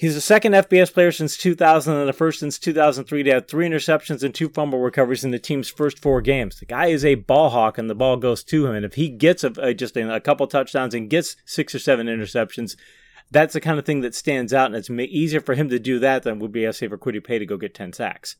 He's 0.00 0.14
the 0.14 0.22
second 0.22 0.54
FBS 0.54 0.94
player 0.94 1.12
since 1.12 1.36
2000 1.36 1.94
and 1.94 2.08
the 2.08 2.14
first 2.14 2.40
since 2.40 2.58
2003 2.58 3.22
to 3.22 3.34
have 3.34 3.46
three 3.46 3.68
interceptions 3.68 4.22
and 4.22 4.34
two 4.34 4.48
fumble 4.48 4.78
recoveries 4.78 5.24
in 5.24 5.30
the 5.30 5.38
team's 5.38 5.68
first 5.68 5.98
four 5.98 6.22
games. 6.22 6.58
The 6.58 6.64
guy 6.64 6.86
is 6.86 7.04
a 7.04 7.16
ball 7.16 7.50
hawk 7.50 7.76
and 7.76 7.90
the 7.90 7.94
ball 7.94 8.16
goes 8.16 8.42
to 8.44 8.66
him. 8.66 8.74
And 8.76 8.86
if 8.86 8.94
he 8.94 9.10
gets 9.10 9.44
a, 9.44 9.52
a, 9.58 9.74
just 9.74 9.98
a, 9.98 10.14
a 10.14 10.18
couple 10.18 10.46
touchdowns 10.46 10.94
and 10.94 11.10
gets 11.10 11.36
six 11.44 11.74
or 11.74 11.78
seven 11.78 12.06
interceptions, 12.06 12.78
that's 13.30 13.52
the 13.52 13.60
kind 13.60 13.78
of 13.78 13.84
thing 13.84 14.00
that 14.00 14.14
stands 14.14 14.54
out. 14.54 14.68
And 14.68 14.76
it's 14.76 14.88
easier 14.88 15.42
for 15.42 15.54
him 15.54 15.68
to 15.68 15.78
do 15.78 15.98
that 15.98 16.22
than 16.22 16.38
would 16.38 16.50
be, 16.50 16.66
I 16.66 16.70
say, 16.70 16.88
for 16.88 16.96
Kwity 16.96 17.22
Paye 17.22 17.38
to 17.38 17.44
go 17.44 17.58
get 17.58 17.74
10 17.74 17.92
sacks. 17.92 18.36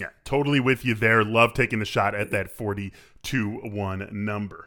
Yeah, 0.00 0.08
totally 0.24 0.60
with 0.60 0.82
you 0.82 0.94
there. 0.94 1.22
Love 1.22 1.52
taking 1.52 1.80
the 1.80 1.84
shot 1.84 2.14
at 2.14 2.30
that 2.30 2.50
42 2.50 3.60
1 3.64 4.08
number. 4.12 4.66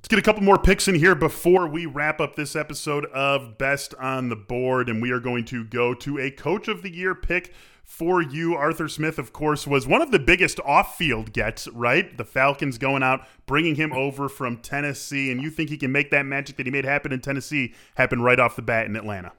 Let's 0.00 0.08
get 0.08 0.18
a 0.18 0.22
couple 0.22 0.42
more 0.42 0.56
picks 0.56 0.88
in 0.88 0.94
here 0.94 1.14
before 1.14 1.68
we 1.68 1.84
wrap 1.84 2.22
up 2.22 2.34
this 2.34 2.56
episode 2.56 3.04
of 3.06 3.58
Best 3.58 3.94
on 3.96 4.30
the 4.30 4.34
Board. 4.34 4.88
And 4.88 5.02
we 5.02 5.10
are 5.10 5.20
going 5.20 5.44
to 5.44 5.62
go 5.62 5.92
to 5.92 6.18
a 6.18 6.30
Coach 6.30 6.68
of 6.68 6.80
the 6.80 6.90
Year 6.90 7.14
pick 7.14 7.52
for 7.84 8.22
you. 8.22 8.54
Arthur 8.54 8.88
Smith, 8.88 9.18
of 9.18 9.34
course, 9.34 9.66
was 9.66 9.86
one 9.86 10.00
of 10.00 10.10
the 10.10 10.18
biggest 10.18 10.58
off 10.60 10.96
field 10.96 11.34
gets, 11.34 11.68
right? 11.68 12.16
The 12.16 12.24
Falcons 12.24 12.78
going 12.78 13.02
out, 13.02 13.26
bringing 13.44 13.74
him 13.74 13.92
over 13.92 14.30
from 14.30 14.56
Tennessee. 14.56 15.30
And 15.30 15.42
you 15.42 15.50
think 15.50 15.68
he 15.68 15.76
can 15.76 15.92
make 15.92 16.10
that 16.12 16.24
magic 16.24 16.56
that 16.56 16.64
he 16.64 16.72
made 16.72 16.86
happen 16.86 17.12
in 17.12 17.20
Tennessee 17.20 17.74
happen 17.96 18.22
right 18.22 18.40
off 18.40 18.56
the 18.56 18.62
bat 18.62 18.86
in 18.86 18.96
Atlanta? 18.96 19.32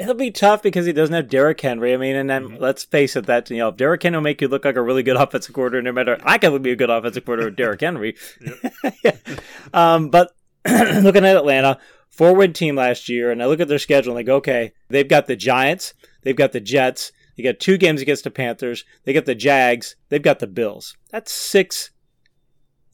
It'll 0.00 0.14
be 0.14 0.30
tough 0.30 0.62
because 0.62 0.86
he 0.86 0.94
doesn't 0.94 1.14
have 1.14 1.28
Derrick 1.28 1.60
Henry. 1.60 1.92
I 1.92 1.98
mean, 1.98 2.16
and 2.16 2.30
then 2.30 2.44
mm-hmm. 2.44 2.56
let's 2.56 2.84
face 2.84 3.16
it, 3.16 3.26
that 3.26 3.50
you 3.50 3.58
know, 3.58 3.68
if 3.68 3.76
Derrick 3.76 4.02
Henry 4.02 4.16
will 4.16 4.22
make 4.22 4.40
you 4.40 4.48
look 4.48 4.64
like 4.64 4.76
a 4.76 4.82
really 4.82 5.02
good 5.02 5.16
offensive 5.18 5.54
coordinator, 5.54 5.82
no 5.82 5.92
matter 5.92 6.18
I 6.22 6.38
can 6.38 6.62
be 6.62 6.70
a 6.70 6.76
good 6.76 6.88
offensive 6.88 7.26
coordinator 7.26 7.50
with 7.50 7.56
Derrick 7.56 7.82
Henry. 7.82 8.16
yeah. 9.04 9.16
um, 9.74 10.08
but 10.08 10.32
looking 10.66 11.26
at 11.26 11.36
Atlanta, 11.36 11.78
four 12.08 12.34
win 12.34 12.54
team 12.54 12.76
last 12.76 13.10
year, 13.10 13.30
and 13.30 13.42
I 13.42 13.46
look 13.46 13.60
at 13.60 13.68
their 13.68 13.78
schedule 13.78 14.12
and 14.12 14.20
I 14.20 14.22
go, 14.22 14.36
okay, 14.36 14.72
they've 14.88 15.06
got 15.06 15.26
the 15.26 15.36
Giants, 15.36 15.92
they've 16.22 16.34
got 16.34 16.52
the 16.52 16.60
Jets, 16.60 17.12
they 17.36 17.42
got 17.42 17.60
two 17.60 17.76
games 17.76 18.00
against 18.00 18.24
the 18.24 18.30
Panthers, 18.30 18.86
they 19.04 19.12
got 19.12 19.26
the 19.26 19.34
Jags, 19.34 19.96
they've 20.08 20.22
got 20.22 20.38
the 20.38 20.46
Bills. 20.46 20.96
That's 21.10 21.30
six 21.30 21.90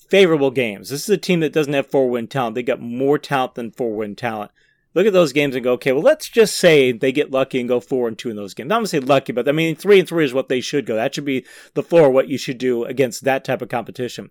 favorable 0.09 0.51
games. 0.51 0.91
This 0.91 1.05
is 1.05 1.11
a 1.11 1.17
team 1.17 1.39
that 1.39 1.53
doesn't 1.53 1.73
have 1.73 1.87
four 1.87 2.11
win 2.11 2.27
talent. 2.27 2.57
They 2.57 2.65
got 2.65 2.81
more 2.81 3.17
talent 3.17 3.55
than 3.55 3.71
four 3.71 3.95
win 3.95 4.17
talent 4.17 4.51
look 4.97 5.07
at 5.07 5.13
those 5.13 5.35
games 5.35 5.55
and 5.55 5.63
go, 5.63 5.75
okay, 5.75 5.93
well, 5.93 6.03
let's 6.03 6.27
just 6.27 6.57
say 6.57 6.91
they 6.91 7.13
get 7.13 7.31
lucky 7.31 7.61
and 7.61 7.69
go 7.69 7.81
four 7.81 8.09
and 8.09 8.19
two 8.19 8.31
in 8.31 8.37
those 8.37 8.55
games. 8.55 8.73
I'm 8.73 8.79
gonna 8.79 8.87
say 8.87 8.99
lucky, 8.99 9.33
but 9.33 9.47
I 9.47 9.53
mean 9.53 9.77
three 9.77 9.99
and 9.99 10.09
three 10.09 10.25
is 10.25 10.33
what 10.33 10.49
they 10.49 10.63
should 10.63 10.87
go. 10.87 10.97
That 10.97 11.15
should 11.15 11.27
be 11.27 11.45
the 11.75 11.83
floor. 11.83 12.09
What 12.11 12.29
you 12.29 12.39
should 12.39 12.57
do 12.57 12.85
against 12.85 13.23
that 13.25 13.45
type 13.45 13.61
of 13.61 13.69
competition. 13.69 14.31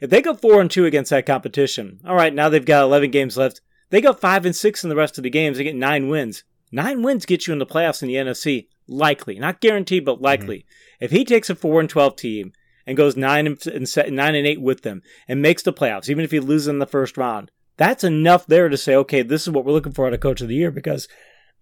If 0.00 0.08
they 0.08 0.22
go 0.22 0.34
four 0.34 0.62
and 0.62 0.70
two 0.70 0.86
against 0.86 1.10
that 1.10 1.26
competition, 1.26 2.00
all 2.06 2.16
right, 2.16 2.34
now 2.34 2.48
they've 2.48 2.64
got 2.64 2.84
11 2.84 3.10
games 3.10 3.36
left. 3.36 3.60
They 3.90 4.00
go 4.00 4.14
five 4.14 4.46
and 4.46 4.56
six 4.56 4.82
in 4.82 4.88
the 4.88 4.96
rest 4.96 5.18
of 5.18 5.24
the 5.24 5.30
games. 5.30 5.58
They 5.58 5.64
get 5.64 5.76
nine 5.76 6.08
wins. 6.08 6.42
Nine 6.72 7.02
wins 7.02 7.26
get 7.26 7.46
you 7.46 7.52
in 7.52 7.58
the 7.58 7.66
playoffs 7.66 8.02
in 8.02 8.08
the 8.08 8.14
NFC, 8.14 8.68
likely, 8.88 9.38
not 9.38 9.60
guaranteed, 9.60 10.06
but 10.06 10.22
likely. 10.22 10.60
Mm-hmm. 10.60 11.04
If 11.04 11.10
he 11.10 11.24
takes 11.26 11.50
a 11.50 11.54
four 11.54 11.80
and 11.80 11.90
12 11.90 12.16
team 12.16 12.52
and 12.86 12.96
goes 12.96 13.14
nine 13.14 13.46
and, 13.46 13.66
and 13.66 14.16
nine 14.16 14.34
and 14.34 14.46
eight 14.46 14.60
with 14.62 14.80
them 14.82 15.02
and 15.28 15.42
makes 15.42 15.62
the 15.62 15.72
playoffs, 15.72 16.08
even 16.08 16.24
if 16.24 16.30
he 16.30 16.40
loses 16.40 16.68
in 16.68 16.78
the 16.78 16.86
first 16.86 17.18
round, 17.18 17.50
that's 17.76 18.04
enough 18.04 18.46
there 18.46 18.68
to 18.68 18.76
say, 18.76 18.94
okay, 18.96 19.22
this 19.22 19.42
is 19.42 19.50
what 19.50 19.64
we're 19.64 19.72
looking 19.72 19.92
for 19.92 20.06
out 20.06 20.14
of 20.14 20.20
coach 20.20 20.40
of 20.40 20.48
the 20.48 20.54
year 20.54 20.70
because 20.70 21.08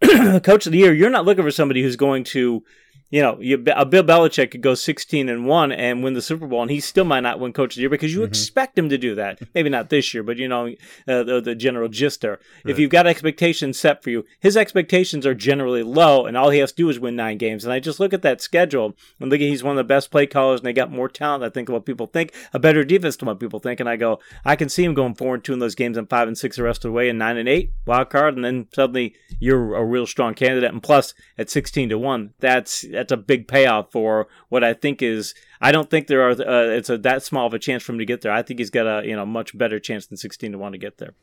coach 0.02 0.66
of 0.66 0.72
the 0.72 0.78
year, 0.78 0.92
you're 0.92 1.10
not 1.10 1.24
looking 1.24 1.44
for 1.44 1.50
somebody 1.50 1.82
who's 1.82 1.96
going 1.96 2.24
to 2.24 2.62
you 3.10 3.20
know, 3.20 3.38
you, 3.40 3.62
a 3.74 3.84
Bill 3.84 4.04
Belichick 4.04 4.52
could 4.52 4.62
go 4.62 4.74
16 4.74 5.28
and 5.28 5.44
1 5.44 5.72
and 5.72 6.02
win 6.02 6.14
the 6.14 6.22
Super 6.22 6.46
Bowl, 6.46 6.62
and 6.62 6.70
he 6.70 6.78
still 6.78 7.04
might 7.04 7.20
not 7.20 7.40
win 7.40 7.52
Coach 7.52 7.72
of 7.72 7.76
the 7.76 7.80
Year 7.82 7.90
because 7.90 8.12
you 8.12 8.20
mm-hmm. 8.20 8.28
expect 8.28 8.78
him 8.78 8.88
to 8.88 8.96
do 8.96 9.16
that. 9.16 9.40
Maybe 9.54 9.68
not 9.68 9.90
this 9.90 10.14
year, 10.14 10.22
but 10.22 10.36
you 10.36 10.46
know, 10.46 10.68
uh, 11.08 11.24
the, 11.24 11.40
the, 11.44 11.54
general 11.56 11.88
gist 11.88 12.20
there. 12.20 12.38
Right. 12.64 12.70
If 12.70 12.78
you've 12.78 12.90
got 12.90 13.08
expectations 13.08 13.78
set 13.78 14.02
for 14.02 14.10
you, 14.10 14.24
his 14.38 14.56
expectations 14.56 15.26
are 15.26 15.34
generally 15.34 15.82
low, 15.82 16.24
and 16.24 16.36
all 16.36 16.50
he 16.50 16.60
has 16.60 16.70
to 16.70 16.76
do 16.76 16.88
is 16.88 17.00
win 17.00 17.16
nine 17.16 17.36
games. 17.36 17.64
And 17.64 17.72
I 17.72 17.80
just 17.80 17.98
look 17.98 18.14
at 18.14 18.22
that 18.22 18.40
schedule 18.40 18.94
and 19.18 19.28
look 19.28 19.40
at 19.40 19.48
he's 19.48 19.64
one 19.64 19.72
of 19.72 19.76
the 19.76 19.84
best 19.84 20.12
play 20.12 20.26
callers, 20.26 20.60
and 20.60 20.66
they 20.66 20.72
got 20.72 20.92
more 20.92 21.08
talent, 21.08 21.42
I 21.42 21.50
think, 21.50 21.66
than 21.66 21.74
what 21.74 21.84
people 21.84 22.06
think, 22.06 22.32
a 22.52 22.60
better 22.60 22.84
defense 22.84 23.16
than 23.16 23.26
what 23.26 23.40
people 23.40 23.58
think. 23.58 23.80
And 23.80 23.88
I 23.88 23.96
go, 23.96 24.20
I 24.44 24.54
can 24.54 24.68
see 24.68 24.84
him 24.84 24.94
going 24.94 25.14
4 25.16 25.34
and 25.34 25.44
2 25.44 25.52
in 25.52 25.58
those 25.58 25.74
games 25.74 25.96
and 25.96 26.08
5 26.08 26.28
and 26.28 26.38
6 26.38 26.56
the 26.56 26.62
rest 26.62 26.84
of 26.84 26.90
the 26.90 26.92
way, 26.92 27.08
and 27.08 27.18
9 27.18 27.36
and 27.36 27.48
8, 27.48 27.72
wild 27.86 28.10
card, 28.10 28.36
and 28.36 28.44
then 28.44 28.68
suddenly 28.72 29.16
you're 29.40 29.74
a 29.74 29.84
real 29.84 30.06
strong 30.06 30.34
candidate. 30.34 30.72
And 30.72 30.82
plus, 30.82 31.12
at 31.36 31.50
16 31.50 31.88
to 31.88 31.98
1, 31.98 32.34
that's, 32.38 32.84
that's 33.00 33.12
a 33.12 33.16
big 33.16 33.48
payoff 33.48 33.90
for 33.90 34.28
what 34.50 34.62
I 34.62 34.74
think 34.74 35.02
is. 35.02 35.34
I 35.60 35.72
don't 35.72 35.88
think 35.88 36.06
there 36.06 36.22
are. 36.22 36.32
Uh, 36.32 36.76
it's 36.76 36.90
a 36.90 36.98
that 36.98 37.22
small 37.22 37.46
of 37.46 37.54
a 37.54 37.58
chance 37.58 37.82
for 37.82 37.92
him 37.92 37.98
to 37.98 38.04
get 38.04 38.20
there. 38.20 38.32
I 38.32 38.42
think 38.42 38.60
he's 38.60 38.70
got 38.70 38.86
a 38.86 39.06
you 39.06 39.16
know 39.16 39.26
much 39.26 39.56
better 39.56 39.80
chance 39.80 40.06
than 40.06 40.18
sixteen 40.18 40.52
to 40.52 40.58
one 40.58 40.72
to 40.72 40.78
get 40.78 40.98
there. 40.98 41.14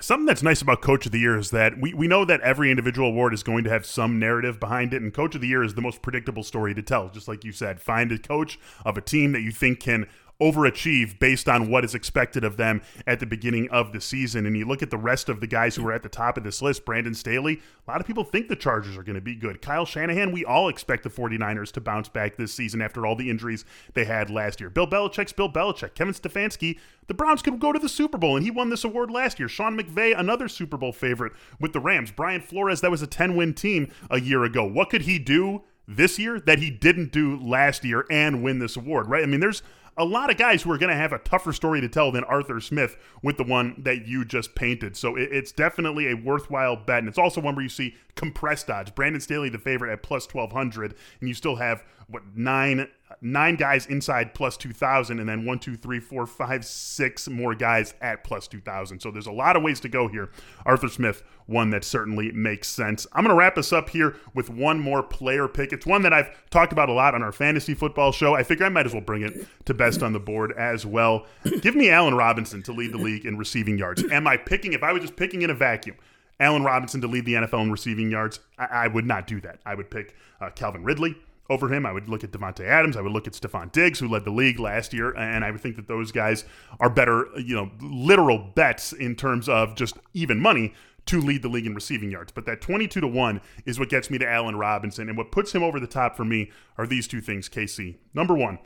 Something 0.00 0.26
that's 0.26 0.42
nice 0.42 0.60
about 0.60 0.82
Coach 0.82 1.06
of 1.06 1.12
the 1.12 1.18
Year 1.18 1.38
is 1.38 1.50
that 1.50 1.80
we, 1.80 1.94
we 1.94 2.06
know 2.06 2.26
that 2.26 2.42
every 2.42 2.70
individual 2.70 3.08
award 3.08 3.32
is 3.32 3.42
going 3.42 3.64
to 3.64 3.70
have 3.70 3.86
some 3.86 4.18
narrative 4.18 4.60
behind 4.60 4.92
it, 4.92 5.00
and 5.00 5.14
Coach 5.14 5.34
of 5.34 5.40
the 5.40 5.48
Year 5.48 5.64
is 5.64 5.74
the 5.74 5.80
most 5.80 6.02
predictable 6.02 6.42
story 6.42 6.74
to 6.74 6.82
tell. 6.82 7.08
Just 7.08 7.26
like 7.26 7.42
you 7.42 7.52
said, 7.52 7.80
find 7.80 8.12
a 8.12 8.18
coach 8.18 8.58
of 8.84 8.98
a 8.98 9.00
team 9.00 9.32
that 9.32 9.40
you 9.40 9.50
think 9.50 9.80
can 9.80 10.06
overachieve 10.40 11.18
based 11.18 11.48
on 11.48 11.68
what 11.68 11.84
is 11.84 11.94
expected 11.94 12.44
of 12.44 12.56
them 12.56 12.80
at 13.06 13.18
the 13.18 13.26
beginning 13.26 13.68
of 13.70 13.92
the 13.92 14.00
season. 14.00 14.46
And 14.46 14.56
you 14.56 14.64
look 14.64 14.82
at 14.82 14.90
the 14.90 14.96
rest 14.96 15.28
of 15.28 15.40
the 15.40 15.46
guys 15.46 15.74
who 15.74 15.86
are 15.88 15.92
at 15.92 16.02
the 16.02 16.08
top 16.08 16.36
of 16.36 16.44
this 16.44 16.62
list, 16.62 16.84
Brandon 16.84 17.14
Staley, 17.14 17.60
a 17.86 17.90
lot 17.90 18.00
of 18.00 18.06
people 18.06 18.22
think 18.22 18.48
the 18.48 18.54
Chargers 18.54 18.96
are 18.96 19.02
going 19.02 19.16
to 19.16 19.20
be 19.20 19.34
good. 19.34 19.60
Kyle 19.60 19.84
Shanahan, 19.84 20.30
we 20.30 20.44
all 20.44 20.68
expect 20.68 21.02
the 21.02 21.10
49ers 21.10 21.72
to 21.72 21.80
bounce 21.80 22.08
back 22.08 22.36
this 22.36 22.54
season 22.54 22.80
after 22.80 23.04
all 23.04 23.16
the 23.16 23.30
injuries 23.30 23.64
they 23.94 24.04
had 24.04 24.30
last 24.30 24.60
year. 24.60 24.70
Bill 24.70 24.86
Belichick's 24.86 25.32
Bill 25.32 25.50
Belichick. 25.50 25.94
Kevin 25.94 26.14
Stefanski, 26.14 26.78
the 27.08 27.14
Browns 27.14 27.42
could 27.42 27.58
go 27.58 27.72
to 27.72 27.78
the 27.78 27.88
Super 27.88 28.18
Bowl, 28.18 28.36
and 28.36 28.44
he 28.44 28.50
won 28.50 28.70
this 28.70 28.84
award 28.84 29.10
last 29.10 29.40
year. 29.40 29.48
Sean 29.48 29.76
McVay, 29.76 30.16
another 30.16 30.46
Super 30.46 30.76
Bowl 30.76 30.92
favorite 30.92 31.32
with 31.58 31.72
the 31.72 31.80
Rams. 31.80 32.12
Brian 32.12 32.40
Flores, 32.40 32.80
that 32.80 32.90
was 32.90 33.02
a 33.02 33.06
10 33.08 33.34
win 33.34 33.54
team 33.54 33.90
a 34.08 34.20
year 34.20 34.44
ago. 34.44 34.64
What 34.64 34.90
could 34.90 35.02
he 35.02 35.18
do? 35.18 35.62
This 35.90 36.18
year 36.18 36.38
that 36.40 36.58
he 36.58 36.68
didn't 36.68 37.12
do 37.12 37.38
last 37.40 37.82
year 37.82 38.04
and 38.10 38.42
win 38.42 38.58
this 38.58 38.76
award, 38.76 39.08
right? 39.08 39.22
I 39.22 39.26
mean, 39.26 39.40
there's 39.40 39.62
a 39.98 40.04
lot 40.04 40.30
of 40.30 40.36
guys 40.36 40.62
who 40.62 40.70
are 40.70 40.78
going 40.78 40.90
to 40.90 40.96
have 40.96 41.12
a 41.12 41.18
tougher 41.18 41.52
story 41.52 41.80
to 41.80 41.88
tell 41.88 42.12
than 42.12 42.24
Arthur 42.24 42.60
Smith 42.60 42.96
with 43.22 43.36
the 43.36 43.44
one 43.44 43.74
that 43.78 44.06
you 44.06 44.24
just 44.24 44.54
painted. 44.54 44.96
So 44.96 45.16
it, 45.16 45.28
it's 45.32 45.52
definitely 45.52 46.10
a 46.10 46.14
worthwhile 46.14 46.76
bet. 46.76 47.00
And 47.00 47.08
it's 47.08 47.18
also 47.18 47.40
one 47.40 47.56
where 47.56 47.62
you 47.62 47.68
see 47.68 47.96
compressed 48.18 48.68
odds. 48.68 48.90
Brandon 48.90 49.20
Staley, 49.20 49.48
the 49.48 49.58
favorite 49.58 49.92
at 49.92 50.02
plus 50.02 50.26
1200, 50.26 50.94
and 51.20 51.28
you 51.28 51.34
still 51.34 51.56
have, 51.56 51.84
what, 52.08 52.22
nine 52.34 52.88
nine 53.20 53.56
guys 53.56 53.86
inside 53.86 54.34
plus 54.34 54.56
2,000, 54.56 55.18
and 55.18 55.28
then 55.28 55.44
one, 55.44 55.58
two, 55.58 55.76
three, 55.76 56.00
four, 56.00 56.26
five, 56.26 56.64
six 56.64 57.28
more 57.28 57.54
guys 57.54 57.94
at 58.00 58.22
plus 58.22 58.46
2,000. 58.48 59.00
So 59.00 59.10
there's 59.10 59.26
a 59.26 59.32
lot 59.32 59.56
of 59.56 59.62
ways 59.62 59.80
to 59.80 59.88
go 59.88 60.08
here. 60.08 60.30
Arthur 60.66 60.88
Smith, 60.88 61.22
one 61.46 61.70
that 61.70 61.84
certainly 61.84 62.30
makes 62.32 62.68
sense. 62.68 63.06
I'm 63.12 63.24
going 63.24 63.34
to 63.34 63.38
wrap 63.38 63.56
us 63.56 63.72
up 63.72 63.88
here 63.90 64.16
with 64.34 64.50
one 64.50 64.78
more 64.78 65.02
player 65.02 65.48
pick. 65.48 65.72
It's 65.72 65.86
one 65.86 66.02
that 66.02 66.12
I've 66.12 66.30
talked 66.50 66.72
about 66.72 66.88
a 66.88 66.92
lot 66.92 67.14
on 67.14 67.22
our 67.22 67.32
fantasy 67.32 67.74
football 67.74 68.12
show. 68.12 68.34
I 68.34 68.42
figure 68.42 68.66
I 68.66 68.68
might 68.68 68.86
as 68.86 68.92
well 68.92 69.00
bring 69.00 69.22
it 69.22 69.46
to 69.64 69.74
best 69.74 70.02
on 70.02 70.12
the 70.12 70.20
board 70.20 70.52
as 70.52 70.84
well. 70.84 71.26
Give 71.62 71.74
me 71.74 71.90
Allen 71.90 72.14
Robinson 72.14 72.62
to 72.64 72.72
lead 72.72 72.92
the 72.92 72.98
league 72.98 73.24
in 73.24 73.38
receiving 73.38 73.78
yards. 73.78 74.04
Am 74.10 74.26
I 74.26 74.36
picking, 74.36 74.74
if 74.74 74.82
I 74.82 74.92
was 74.92 75.02
just 75.02 75.16
picking 75.16 75.42
in 75.42 75.50
a 75.50 75.54
vacuum, 75.54 75.96
Allen 76.40 76.62
Robinson 76.62 77.00
to 77.00 77.06
lead 77.06 77.24
the 77.24 77.34
NFL 77.34 77.62
in 77.62 77.70
receiving 77.70 78.10
yards, 78.10 78.40
I, 78.58 78.64
I 78.64 78.88
would 78.88 79.06
not 79.06 79.26
do 79.26 79.40
that. 79.40 79.60
I 79.66 79.74
would 79.74 79.90
pick 79.90 80.14
uh, 80.40 80.50
Calvin 80.50 80.84
Ridley 80.84 81.16
over 81.50 81.72
him. 81.72 81.86
I 81.86 81.92
would 81.92 82.08
look 82.08 82.24
at 82.24 82.30
Davante 82.30 82.66
Adams. 82.66 82.96
I 82.96 83.00
would 83.00 83.12
look 83.12 83.26
at 83.26 83.32
Stefon 83.32 83.72
Diggs, 83.72 83.98
who 83.98 84.08
led 84.08 84.24
the 84.24 84.30
league 84.30 84.60
last 84.60 84.92
year, 84.92 85.16
and 85.16 85.44
I 85.44 85.50
would 85.50 85.60
think 85.60 85.76
that 85.76 85.88
those 85.88 86.12
guys 86.12 86.44
are 86.80 86.90
better, 86.90 87.26
you 87.36 87.56
know, 87.56 87.70
literal 87.80 88.38
bets 88.38 88.92
in 88.92 89.16
terms 89.16 89.48
of 89.48 89.74
just 89.74 89.96
even 90.14 90.40
money 90.40 90.74
to 91.06 91.22
lead 91.22 91.40
the 91.40 91.48
league 91.48 91.66
in 91.66 91.74
receiving 91.74 92.10
yards. 92.10 92.32
But 92.32 92.44
that 92.44 92.60
22 92.60 93.00
to 93.00 93.08
1 93.08 93.40
is 93.64 93.78
what 93.78 93.88
gets 93.88 94.10
me 94.10 94.18
to 94.18 94.28
Allen 94.28 94.56
Robinson. 94.56 95.08
And 95.08 95.16
what 95.16 95.32
puts 95.32 95.54
him 95.54 95.62
over 95.62 95.80
the 95.80 95.86
top 95.86 96.16
for 96.16 96.24
me 96.24 96.50
are 96.76 96.86
these 96.86 97.08
two 97.08 97.22
things, 97.22 97.48
KC. 97.48 97.96
Number 98.12 98.34
one, 98.34 98.58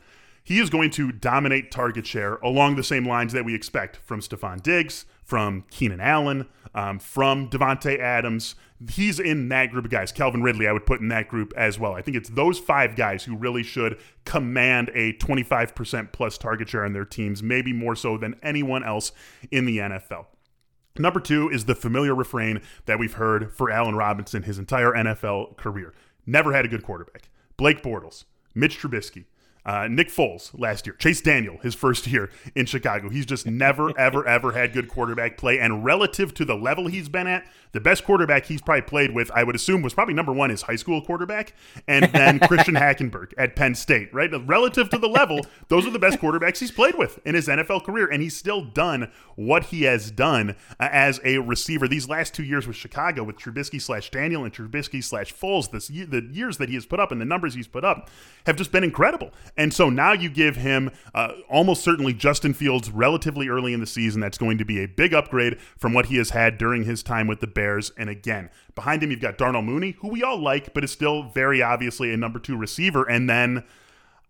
he 0.43 0.59
is 0.59 0.69
going 0.69 0.91
to 0.91 1.13
dominate 1.13 1.71
target 1.71 2.05
share 2.05 2.37
along 2.37 2.75
the 2.75 2.83
same 2.83 3.07
lines 3.07 3.33
that 3.33 3.45
we 3.45 3.55
expect 3.55 3.99
from 3.99 4.21
Stefon 4.21 4.61
Diggs, 4.61 5.05
from 5.23 5.65
Keenan 5.71 6.01
Allen, 6.01 6.49
um, 6.75 6.99
from 6.99 7.49
Davante 7.49 7.99
Adams. 7.99 8.55
He's 8.91 9.21
in 9.21 9.49
that 9.51 9.71
group 9.71 9.85
of 9.85 9.91
guys. 9.91 10.11
Calvin 10.11 10.43
Ridley, 10.43 10.67
I 10.67 10.73
would 10.73 10.87
put 10.87 11.01
in 11.01 11.09
that 11.09 11.29
group 11.29 11.53
as 11.57 11.79
well. 11.79 11.95
I 11.95 12.03
think 12.03 12.17
it's 12.17 12.31
those 12.31 12.59
five 12.59 12.97
guys 12.97 13.25
who 13.25 13.37
really 13.37 13.63
should 13.63 13.99
command 14.25 14.91
a 14.95 15.13
25% 15.15 16.13
plus 16.13 16.37
target 16.37 16.69
share 16.69 16.85
on 16.85 16.93
their 16.93 17.05
teams, 17.05 17.43
maybe 17.43 17.73
more 17.73 17.95
so 17.95 18.19
than 18.19 18.35
anyone 18.43 18.83
else 18.85 19.13
in 19.51 19.67
the 19.67 19.79
NFL. 19.79 20.27
Number 20.99 21.21
two 21.21 21.49
is 21.49 21.65
the 21.65 21.75
familiar 21.75 22.15
refrain 22.15 22.61
that 22.85 22.99
we've 22.99 23.15
heard 23.15 23.55
for 23.55 23.71
Allen 23.71 23.95
Robinson 23.95 24.43
his 24.43 24.59
entire 24.59 24.93
NFL 24.93 25.57
career. 25.57 25.95
Never 26.27 26.53
had 26.53 26.65
a 26.65 26.69
good 26.69 26.83
quarterback. 26.83 27.31
Blake 27.57 27.83
Bortles, 27.83 28.25
Mitch 28.55 28.79
Trubisky, 28.79 29.25
uh, 29.65 29.89
Nick 29.89 30.09
Foles 30.09 30.51
last 30.59 30.87
year, 30.87 30.95
Chase 30.97 31.21
Daniel 31.21 31.59
his 31.63 31.75
first 31.75 32.07
year 32.07 32.31
in 32.55 32.67
Chicago. 32.67 33.09
He's 33.09 33.27
just 33.27 33.47
never, 33.47 33.97
ever, 33.99 34.27
ever 34.27 34.53
had 34.53 34.73
good 34.73 34.89
quarterback 34.89 35.37
play. 35.37 35.59
And 35.59 35.85
relative 35.85 36.35
to 36.35 36.45
the 36.45 36.57
level 36.57 36.89
he's 36.89 37.09
been 37.09 37.27
at, 37.27 37.47
the 37.73 37.81
best 37.81 38.05
quarterback 38.05 38.47
he's 38.47 38.61
probably 38.61 38.83
played 38.83 39.15
with, 39.15 39.31
I 39.35 39.45
would 39.45 39.57
assume, 39.57 39.83
was 39.83 39.95
probably 39.95 40.15
number 40.15 40.33
one 40.33 40.51
his 40.51 40.63
high 40.63 40.77
school 40.77 41.01
quarterback, 41.01 41.55
and 41.89 42.05
then 42.13 42.39
Christian 42.49 42.75
Hackenberg 42.75 43.33
at 43.39 43.57
Penn 43.57 43.75
State. 43.75 44.13
Right, 44.13 44.31
relative 44.47 44.91
to 44.91 44.99
the 44.99 45.09
level, 45.09 45.41
those 45.69 45.87
are 45.87 45.91
the 45.91 45.99
best 45.99 46.19
quarterbacks 46.19 46.59
he's 46.59 46.71
played 46.71 46.97
with 46.97 47.19
in 47.25 47.35
his 47.35 47.49
NFL 47.49 47.85
career, 47.85 48.07
and 48.07 48.23
he's 48.23 48.37
still 48.37 48.63
done 48.63 49.11
what 49.37 49.65
he 49.65 49.83
has 49.85 50.11
done 50.11 50.51
uh, 50.79 50.89
as 50.93 51.21
a 51.25 51.39
receiver 51.39 51.89
these 51.89 52.09
last 52.09 52.35
two 52.35 52.45
years 52.45 52.67
with 52.67 52.77
Chicago, 52.77 53.25
with 53.25 53.37
Trubisky 53.39 53.81
slash 53.81 54.11
Daniel 54.11 54.45
and 54.45 54.53
Trubisky 54.53 55.03
slash 55.03 55.35
Foles. 55.35 55.71
This 55.71 55.89
the 55.89 56.29
years 56.31 56.59
that 56.59 56.69
he 56.69 56.75
has 56.75 56.85
put 56.85 57.01
up 57.01 57.11
and 57.11 57.21
the 57.21 57.25
numbers 57.25 57.55
he's 57.55 57.67
put 57.67 57.85
up 57.85 58.11
have 58.47 58.57
just 58.57 58.71
been 58.71 58.85
incredible. 58.85 59.31
And 59.57 59.73
so 59.73 59.91
now 59.91 60.13
you 60.13 60.29
give 60.29 60.57
him 60.57 60.91
uh, 61.15 61.33
almost 61.49 61.83
certainly 61.83 62.13
Justin 62.13 62.55
Fields 62.55 62.91
relatively 62.91 63.49
early 63.49 63.75
in 63.75 63.81
the 63.81 63.87
season. 63.87 64.21
That's 64.21 64.39
going 64.39 64.59
to 64.59 64.65
be 64.65 64.83
a 64.83 64.89
big 64.89 65.13
upgrade 65.13 65.59
from 65.77 65.93
what 65.93 66.07
he 66.07 66.17
has 66.17 66.31
had 66.31 66.59
during 66.59 66.85
his 66.85 67.03
time 67.03 67.27
with 67.27 67.41
the 67.41 67.47
Bears. 67.47 67.93
And 67.99 68.09
again, 68.09 68.51
behind 68.75 69.03
him, 69.03 69.11
you've 69.11 69.21
got 69.21 69.39
Darnell 69.39 69.63
Mooney, 69.63 69.97
who 70.01 70.09
we 70.09 70.23
all 70.23 70.39
like, 70.39 70.73
but 70.73 70.85
is 70.85 70.91
still 70.91 71.25
very 71.25 71.63
obviously 71.63 72.13
a 72.13 72.17
number 72.17 72.39
two 72.39 72.57
receiver. 72.57 73.09
And 73.09 73.29
then 73.29 73.65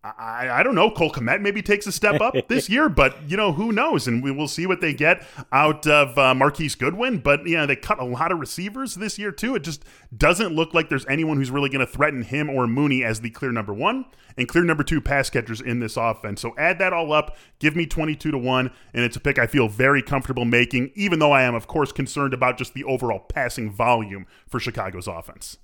I, 0.04 0.48
I 0.50 0.62
don't 0.64 0.74
know. 0.74 0.90
Cole 0.90 1.12
Kmet 1.12 1.40
maybe 1.40 1.62
takes 1.62 1.86
a 1.86 1.92
step 1.92 2.20
up 2.20 2.34
this 2.48 2.68
year, 2.68 2.88
but 2.88 3.30
you 3.30 3.36
know 3.36 3.52
who 3.52 3.70
knows, 3.70 4.08
and 4.08 4.22
we 4.22 4.32
will 4.32 4.48
see 4.48 4.66
what 4.66 4.80
they 4.80 4.92
get 4.92 5.24
out 5.52 5.86
of 5.86 6.18
uh, 6.18 6.34
Marquise 6.34 6.74
Goodwin. 6.74 7.18
But 7.18 7.46
you 7.46 7.56
know 7.56 7.66
they 7.66 7.76
cut 7.76 8.00
a 8.00 8.04
lot 8.04 8.32
of 8.32 8.40
receivers 8.40 8.96
this 8.96 9.16
year 9.16 9.30
too. 9.30 9.54
It 9.54 9.62
just 9.62 9.84
doesn't 10.16 10.54
look 10.54 10.74
like 10.74 10.88
there's 10.88 11.06
anyone 11.06 11.36
who's 11.36 11.52
really 11.52 11.70
going 11.70 11.86
to 11.86 11.92
threaten 11.92 12.22
him 12.22 12.50
or 12.50 12.66
Mooney 12.66 13.04
as 13.04 13.20
the 13.20 13.30
clear 13.30 13.52
number 13.52 13.72
one 13.72 14.06
and 14.36 14.48
clear 14.48 14.64
number 14.64 14.82
two 14.82 15.00
pass 15.00 15.30
catchers 15.30 15.60
in 15.60 15.78
this 15.78 15.96
offense. 15.96 16.40
So 16.40 16.54
add 16.58 16.80
that 16.80 16.92
all 16.92 17.12
up, 17.12 17.36
give 17.60 17.76
me 17.76 17.86
22 17.86 18.32
to 18.32 18.38
one, 18.38 18.72
and 18.92 19.04
it's 19.04 19.16
a 19.16 19.20
pick 19.20 19.38
I 19.38 19.46
feel 19.46 19.68
very 19.68 20.02
comfortable 20.02 20.44
making, 20.44 20.90
even 20.96 21.20
though 21.20 21.32
I 21.32 21.42
am 21.42 21.54
of 21.54 21.68
course 21.68 21.92
concerned 21.92 22.34
about 22.34 22.58
just 22.58 22.74
the 22.74 22.84
overall 22.84 23.20
passing 23.20 23.70
volume 23.70 24.26
for 24.48 24.58
Chicago's 24.58 25.06
offense. 25.06 25.58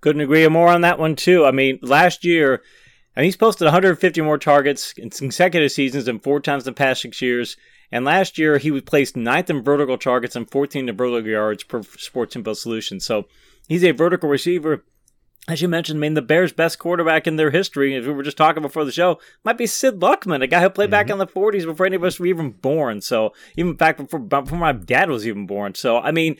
Couldn't 0.00 0.22
agree 0.22 0.46
more 0.48 0.68
on 0.68 0.80
that 0.80 0.98
one 0.98 1.14
too. 1.14 1.44
I 1.44 1.52
mean, 1.52 1.78
last 1.80 2.24
year 2.24 2.62
and 3.18 3.24
he's 3.24 3.36
posted 3.36 3.64
150 3.64 4.20
more 4.20 4.38
targets 4.38 4.92
in 4.96 5.10
consecutive 5.10 5.72
seasons 5.72 6.06
and 6.06 6.22
four 6.22 6.38
times 6.38 6.64
in 6.64 6.72
the 6.72 6.76
past 6.76 7.02
six 7.02 7.20
years. 7.20 7.56
And 7.90 8.04
last 8.04 8.38
year, 8.38 8.58
he 8.58 8.70
was 8.70 8.82
placed 8.82 9.16
ninth 9.16 9.50
in 9.50 9.60
vertical 9.64 9.98
targets 9.98 10.36
and 10.36 10.48
14 10.48 10.88
in 10.88 10.96
vertical 10.96 11.26
yards 11.26 11.64
per 11.64 11.82
Sports 11.82 12.36
Info 12.36 12.52
Solution. 12.52 13.00
So 13.00 13.26
he's 13.66 13.82
a 13.82 13.90
vertical 13.90 14.28
receiver 14.28 14.84
as 15.48 15.62
you 15.62 15.68
mentioned, 15.68 15.98
I 15.98 16.00
mean, 16.00 16.14
the 16.14 16.22
Bears' 16.22 16.52
best 16.52 16.78
quarterback 16.78 17.26
in 17.26 17.36
their 17.36 17.50
history, 17.50 17.96
as 17.96 18.06
we 18.06 18.12
were 18.12 18.22
just 18.22 18.36
talking 18.36 18.62
before 18.62 18.84
the 18.84 18.92
show, 18.92 19.18
might 19.44 19.56
be 19.56 19.66
Sid 19.66 19.98
Luckman, 19.98 20.42
a 20.42 20.46
guy 20.46 20.60
who 20.60 20.68
played 20.68 20.86
mm-hmm. 20.86 20.90
back 20.90 21.10
in 21.10 21.16
the 21.16 21.26
40s 21.26 21.64
before 21.64 21.86
any 21.86 21.96
of 21.96 22.04
us 22.04 22.20
were 22.20 22.26
even 22.26 22.50
born. 22.50 23.00
So, 23.00 23.32
even 23.56 23.72
back 23.72 23.96
before, 23.96 24.20
before 24.20 24.58
my 24.58 24.72
dad 24.72 25.08
was 25.08 25.26
even 25.26 25.46
born. 25.46 25.74
So, 25.74 25.98
I 25.98 26.10
mean, 26.10 26.36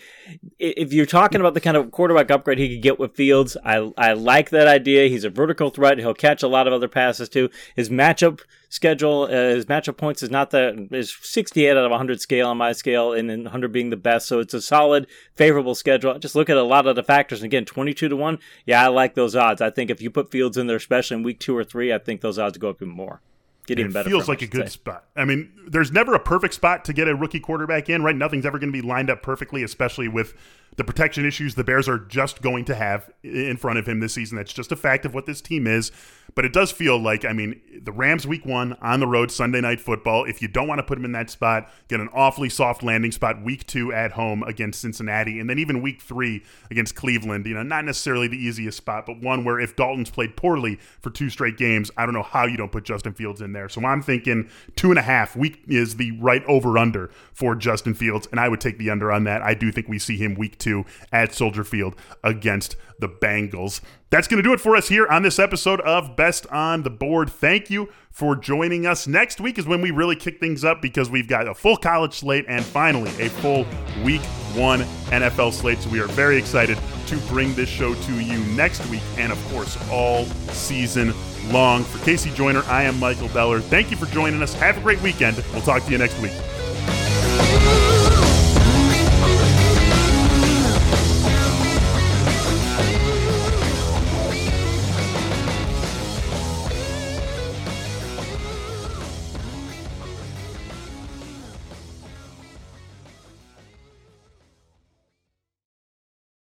if 0.59 0.92
you're 0.92 1.07
talking 1.07 1.40
about 1.40 1.55
the 1.55 1.61
kind 1.61 1.77
of 1.77 1.90
quarterback 1.90 2.31
upgrade 2.31 2.59
he 2.59 2.75
could 2.75 2.83
get 2.83 2.99
with 2.99 3.14
Fields, 3.14 3.57
I, 3.64 3.90
I 3.97 4.12
like 4.12 4.51
that 4.51 4.68
idea. 4.68 5.09
He's 5.09 5.25
a 5.25 5.31
vertical 5.31 5.71
threat. 5.71 5.99
He'll 5.99 6.12
catch 6.12 6.42
a 6.42 6.49
lot 6.49 6.66
of 6.66 6.75
other 6.75 6.88
passes 6.88 7.31
too. 7.31 7.49
His 7.75 7.88
matchup 7.88 8.40
schedule, 8.68 9.24
uh, 9.24 9.31
his 9.31 9.66
matchup 9.66 9.96
points 9.96 10.22
is 10.22 10.31
not 10.31 10.50
that 10.50 10.88
is 10.90 11.16
68 11.22 11.70
out 11.70 11.78
of 11.78 11.90
100 11.90 12.20
scale 12.20 12.48
on 12.48 12.57
my 12.57 12.72
scale, 12.72 13.12
and 13.12 13.28
then 13.28 13.44
100 13.44 13.72
being 13.72 13.90
the 13.90 13.96
best. 13.96 14.26
So 14.26 14.40
it's 14.40 14.54
a 14.54 14.62
solid, 14.62 15.07
favorable 15.35 15.74
schedule. 15.74 16.18
Just 16.18 16.35
look 16.35 16.50
at 16.50 16.57
a 16.57 16.62
lot 16.62 16.87
of 16.87 16.96
the 16.96 17.02
factors. 17.02 17.40
And 17.40 17.46
again, 17.46 17.64
22 17.64 18.09
to 18.09 18.16
one. 18.16 18.38
Yeah, 18.66 18.85
I 18.85 18.88
like 18.88 19.14
those 19.14 19.35
odds. 19.35 19.61
I 19.61 19.70
think 19.70 19.90
if 19.90 20.00
you 20.00 20.11
put 20.11 20.31
Fields 20.31 20.57
in 20.57 20.66
there, 20.66 20.76
especially 20.76 21.16
in 21.16 21.22
week 21.22 21.40
two 21.40 21.57
or 21.57 21.64
three, 21.64 21.92
I 21.92 21.98
think 21.98 22.20
those 22.20 22.38
odds 22.38 22.59
go 22.59 22.70
up 22.70 22.83
even 22.83 22.94
more. 22.94 23.20
Get 23.66 23.78
even 23.78 23.92
better. 23.92 24.09
Feels 24.09 24.28
like 24.28 24.40
a 24.40 24.46
good 24.46 24.64
say. 24.64 24.70
spot. 24.70 25.04
I 25.14 25.26
mean, 25.26 25.52
there's 25.66 25.92
never 25.92 26.14
a 26.14 26.18
perfect 26.18 26.54
spot 26.54 26.87
to 26.87 26.94
get 26.94 27.07
a 27.07 27.14
rookie 27.14 27.38
quarterback 27.38 27.90
in, 27.90 28.02
right? 28.02 28.16
Nothing's 28.16 28.46
ever 28.46 28.59
going 28.59 28.72
to 28.72 28.83
be 28.83 28.87
lined 28.87 29.11
up 29.11 29.22
perfectly, 29.22 29.62
especially 29.62 30.09
with 30.09 30.33
the 30.79 30.85
protection 30.85 31.27
issues 31.27 31.57
the 31.57 31.64
Bears 31.64 31.88
are 31.88 31.99
just 31.99 32.41
going 32.41 32.64
to 32.67 32.75
have 32.75 33.11
in 33.25 33.57
front 33.57 33.81
of 33.81 33.87
him 33.87 33.99
this 33.99 34.14
season. 34.14 34.38
That's 34.38 34.53
just 34.53 34.71
a 34.71 34.77
fact 34.77 35.05
of 35.05 35.12
what 35.12 35.27
this 35.27 35.41
team 35.41 35.67
is. 35.67 35.91
But 36.35 36.45
it 36.45 36.53
does 36.53 36.71
feel 36.71 37.01
like, 37.01 37.25
I 37.25 37.33
mean, 37.33 37.61
the 37.83 37.91
Rams 37.91 38.27
week 38.27 38.45
one 38.47 38.77
on 38.81 39.01
the 39.01 39.07
road, 39.07 39.33
Sunday 39.33 39.61
night 39.61 39.81
football. 39.81 40.25
If 40.25 40.41
you 40.41 40.47
don't 40.47 40.69
want 40.69 40.79
to 40.79 40.83
put 40.85 40.99
him 40.99 41.05
in 41.05 41.12
that 41.12 41.31
spot, 41.31 41.69
get 41.88 42.01
an 42.01 42.09
awfully 42.12 42.49
soft 42.49 42.83
landing 42.83 43.11
spot 43.11 43.43
week 43.43 43.67
two 43.67 43.93
at 43.93 44.12
home 44.12 44.43
against 44.45 44.81
Cincinnati. 44.81 45.41
And 45.41 45.51
then 45.51 45.59
even 45.59 45.83
week 45.83 46.01
three 46.01 46.45
against 46.71 46.95
Cleveland. 46.95 47.47
You 47.47 47.55
know, 47.55 47.62
not 47.62 47.85
necessarily 47.85 48.29
the 48.29 48.37
easiest 48.37 48.77
spot, 48.77 49.07
but 49.07 49.21
one 49.21 49.43
where 49.43 49.59
if 49.59 49.75
Dalton's 49.75 50.11
played 50.11 50.37
poorly 50.37 50.77
for 51.01 51.11
two 51.11 51.31
straight 51.31 51.57
games, 51.57 51.91
I 51.97 52.05
don't 52.05 52.14
know 52.14 52.23
how 52.23 52.45
you 52.45 52.57
don't 52.57 52.71
put 52.71 52.85
Justin 52.85 53.14
Fields 53.14 53.41
in 53.41 53.53
there. 53.53 53.69
So 53.69 53.85
I'm 53.85 54.03
thinking 54.03 54.49
two 54.77 54.91
and 54.91 54.99
a 54.99 55.03
half 55.03 55.35
week 55.35 55.62
is 55.67 55.97
the 55.97 56.12
right 56.21 56.45
over 56.45 56.79
under 56.79 57.11
for 57.33 57.57
Justin 57.57 57.95
Fields. 57.95 58.29
And 58.31 58.38
I 58.38 58.49
would 58.49 58.61
take 58.61 58.79
the 58.79 58.91
under 58.91 59.11
on 59.11 59.25
that. 59.25 59.43
I 59.43 59.55
do 59.55 59.73
think 59.73 59.88
we 59.88 59.99
see 59.99 60.19
him 60.19 60.35
week 60.35 60.59
two 60.68 60.85
at 61.12 61.35
Soldier 61.35 61.64
Field 61.64 61.94
against 62.22 62.76
the 62.98 63.09
Bengals. 63.09 63.81
That's 64.11 64.26
going 64.26 64.42
to 64.42 64.48
do 64.48 64.52
it 64.52 64.61
for 64.61 64.76
us 64.76 64.88
here 64.88 65.07
on 65.07 65.22
this 65.22 65.38
episode 65.38 65.81
of 65.83 66.16
Best 66.16 66.46
on 66.48 66.83
the 66.83 66.90
Board. 66.90 67.31
Thank 67.31 67.70
you 67.70 67.90
for 68.11 68.35
joining 68.35 68.87
us. 68.87 69.07
Next 69.07 69.40
week 69.40 69.59
is 69.59 69.66
when 69.66 69.81
we 69.81 69.90
really 69.90 70.16
kick 70.16 70.40
things 70.40 70.64
up 70.64 70.83
because 70.83 71.11
we've 71.11 71.28
got 71.28 71.46
a 71.46 71.54
full 71.54 71.76
college 71.76 72.14
slate 72.14 72.46
and 72.48 72.64
finally 72.64 73.11
a 73.20 73.28
full 73.28 73.66
week 74.02 74.22
one 74.54 74.81
NFL 75.11 75.52
slate. 75.52 75.78
So 75.78 75.90
we 75.90 76.00
are 76.00 76.09
very 76.09 76.37
excited 76.37 76.78
to 77.07 77.16
bring 77.28 77.54
this 77.54 77.68
show 77.68 77.94
to 77.94 78.20
you 78.20 78.38
next 78.54 78.85
week 78.87 79.02
and, 79.16 79.31
of 79.31 79.44
course, 79.52 79.78
all 79.90 80.24
season 80.52 81.12
long. 81.50 81.85
For 81.85 81.98
KC 81.98 82.35
Joyner, 82.35 82.62
I 82.66 82.85
am 82.85 82.98
Michael 82.98 83.28
Beller. 83.28 83.61
Thank 83.61 83.90
you 83.90 83.96
for 83.96 84.07
joining 84.07 84.42
us. 84.42 84.54
Have 84.54 84.78
a 84.78 84.81
great 84.81 85.00
weekend. 85.02 85.42
We'll 85.52 85.62
talk 85.62 85.85
to 85.85 85.92
you 85.92 85.98
next 85.98 86.18
week. 86.20 86.33